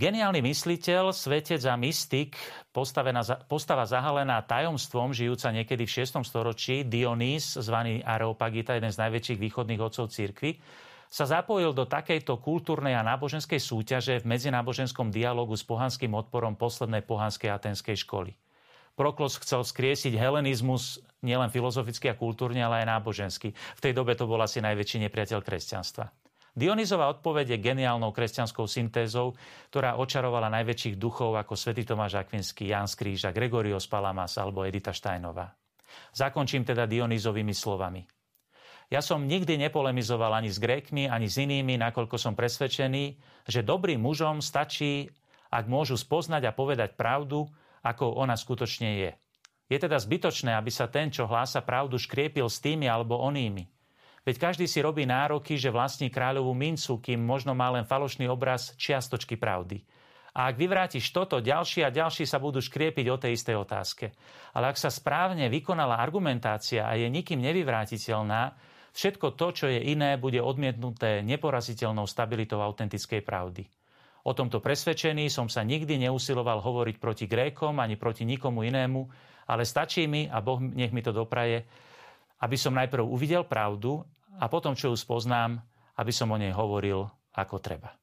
Geniálny 0.00 0.40
mysliteľ, 0.40 1.12
svetec 1.12 1.60
a 1.68 1.76
mystik, 1.76 2.32
postava 2.72 3.84
zahalená 3.84 4.40
tajomstvom, 4.48 5.12
žijúca 5.12 5.52
niekedy 5.52 5.84
v 5.84 5.92
6. 6.08 6.24
storočí, 6.24 6.88
Dionys, 6.88 7.60
zvaný 7.60 8.00
Areopagita, 8.00 8.80
jeden 8.80 8.88
z 8.88 8.96
najväčších 8.96 9.36
východných 9.36 9.76
otcov 9.84 10.08
cirkvy, 10.08 10.56
sa 11.10 11.26
zapojil 11.26 11.74
do 11.74 11.90
takejto 11.90 12.38
kultúrnej 12.38 12.94
a 12.94 13.02
náboženskej 13.02 13.58
súťaže 13.58 14.22
v 14.22 14.30
medzináboženskom 14.30 15.10
dialogu 15.10 15.58
s 15.58 15.66
pohanským 15.66 16.14
odporom 16.14 16.54
poslednej 16.54 17.02
pohanskej 17.02 17.50
atenskej 17.50 17.98
školy. 18.06 18.38
Proklos 18.94 19.34
chcel 19.42 19.66
skriesiť 19.66 20.14
helenizmus 20.14 21.02
nielen 21.26 21.50
filozoficky 21.50 22.06
a 22.08 22.18
kultúrne, 22.18 22.62
ale 22.62 22.86
aj 22.86 22.90
nábožensky. 22.94 23.50
V 23.50 23.80
tej 23.82 23.92
dobe 23.92 24.14
to 24.14 24.30
bol 24.30 24.38
asi 24.38 24.62
najväčší 24.62 25.02
nepriateľ 25.10 25.42
kresťanstva. 25.42 26.14
Dionizová 26.50 27.06
odpoveď 27.14 27.54
je 27.54 27.62
geniálnou 27.62 28.10
kresťanskou 28.10 28.66
syntézou, 28.66 29.38
ktorá 29.70 29.98
očarovala 29.98 30.50
najväčších 30.50 30.98
duchov 30.98 31.38
ako 31.38 31.54
svätý 31.54 31.86
Tomáš 31.86 32.18
Akvinský, 32.18 32.70
Jan 32.70 32.90
Skríža, 32.90 33.30
Gregorios 33.30 33.86
Palamas 33.86 34.34
alebo 34.34 34.66
Edita 34.66 34.90
Štajnová. 34.90 35.46
Zakončím 36.10 36.66
teda 36.66 36.90
Dionizovými 36.90 37.54
slovami. 37.54 38.19
Ja 38.90 38.98
som 38.98 39.30
nikdy 39.30 39.54
nepolemizoval 39.54 40.34
ani 40.34 40.50
s 40.50 40.58
Grékmi, 40.58 41.06
ani 41.06 41.30
s 41.30 41.38
inými, 41.38 41.78
nakoľko 41.78 42.18
som 42.18 42.34
presvedčený, 42.34 43.14
že 43.46 43.62
dobrým 43.62 44.02
mužom 44.02 44.42
stačí, 44.42 45.06
ak 45.46 45.70
môžu 45.70 45.94
spoznať 45.94 46.50
a 46.50 46.56
povedať 46.56 46.98
pravdu, 46.98 47.46
ako 47.86 48.18
ona 48.18 48.34
skutočne 48.34 48.90
je. 48.98 49.10
Je 49.70 49.78
teda 49.78 49.94
zbytočné, 49.94 50.58
aby 50.58 50.74
sa 50.74 50.90
ten, 50.90 51.14
čo 51.14 51.30
hlása 51.30 51.62
pravdu, 51.62 52.02
škriepil 52.02 52.50
s 52.50 52.58
tými 52.58 52.90
alebo 52.90 53.14
onými. 53.14 53.70
Veď 54.26 54.50
každý 54.50 54.66
si 54.66 54.82
robí 54.82 55.06
nároky, 55.06 55.54
že 55.54 55.70
vlastní 55.70 56.10
kráľovú 56.10 56.50
mincu, 56.50 56.98
kým 56.98 57.22
možno 57.22 57.54
má 57.54 57.70
len 57.70 57.86
falošný 57.86 58.26
obraz 58.26 58.74
čiastočky 58.74 59.38
pravdy. 59.38 59.86
A 60.34 60.50
ak 60.50 60.58
vyvrátiš 60.58 61.10
toto, 61.10 61.38
ďalší 61.38 61.86
a 61.86 61.94
ďalší 61.94 62.26
sa 62.26 62.42
budú 62.42 62.58
škriepiť 62.58 63.06
o 63.10 63.16
tej 63.18 63.38
istej 63.38 63.56
otázke. 63.58 64.10
Ale 64.54 64.70
ak 64.70 64.78
sa 64.78 64.90
správne 64.90 65.46
vykonala 65.46 65.98
argumentácia 65.98 66.86
a 66.86 66.94
je 66.94 67.06
nikým 67.06 67.38
nevyvrátiteľná, 67.38 68.54
Všetko 68.90 69.38
to, 69.38 69.46
čo 69.54 69.66
je 69.70 69.80
iné, 69.94 70.18
bude 70.18 70.42
odmietnuté 70.42 71.22
neporaziteľnou 71.22 72.06
stabilitou 72.10 72.58
autentickej 72.58 73.22
pravdy. 73.22 73.64
O 74.26 74.36
tomto 74.36 74.60
presvedčení 74.60 75.32
som 75.32 75.48
sa 75.48 75.64
nikdy 75.64 75.96
neusiloval 75.96 76.60
hovoriť 76.60 76.96
proti 77.00 77.24
Grékom 77.24 77.80
ani 77.80 77.96
proti 77.96 78.28
nikomu 78.28 78.66
inému, 78.66 79.00
ale 79.48 79.64
stačí 79.64 80.04
mi, 80.04 80.28
a 80.28 80.44
Boh 80.44 80.60
nech 80.60 80.92
mi 80.92 81.00
to 81.00 81.14
dopraje, 81.14 81.64
aby 82.44 82.56
som 82.56 82.76
najprv 82.76 83.04
uvidel 83.04 83.48
pravdu 83.48 84.04
a 84.36 84.46
potom, 84.46 84.76
čo 84.76 84.92
ju 84.92 84.96
spoznám, 84.96 85.56
aby 85.96 86.12
som 86.12 86.28
o 86.28 86.36
nej 86.36 86.52
hovoril 86.52 87.08
ako 87.32 87.56
treba. 87.60 87.96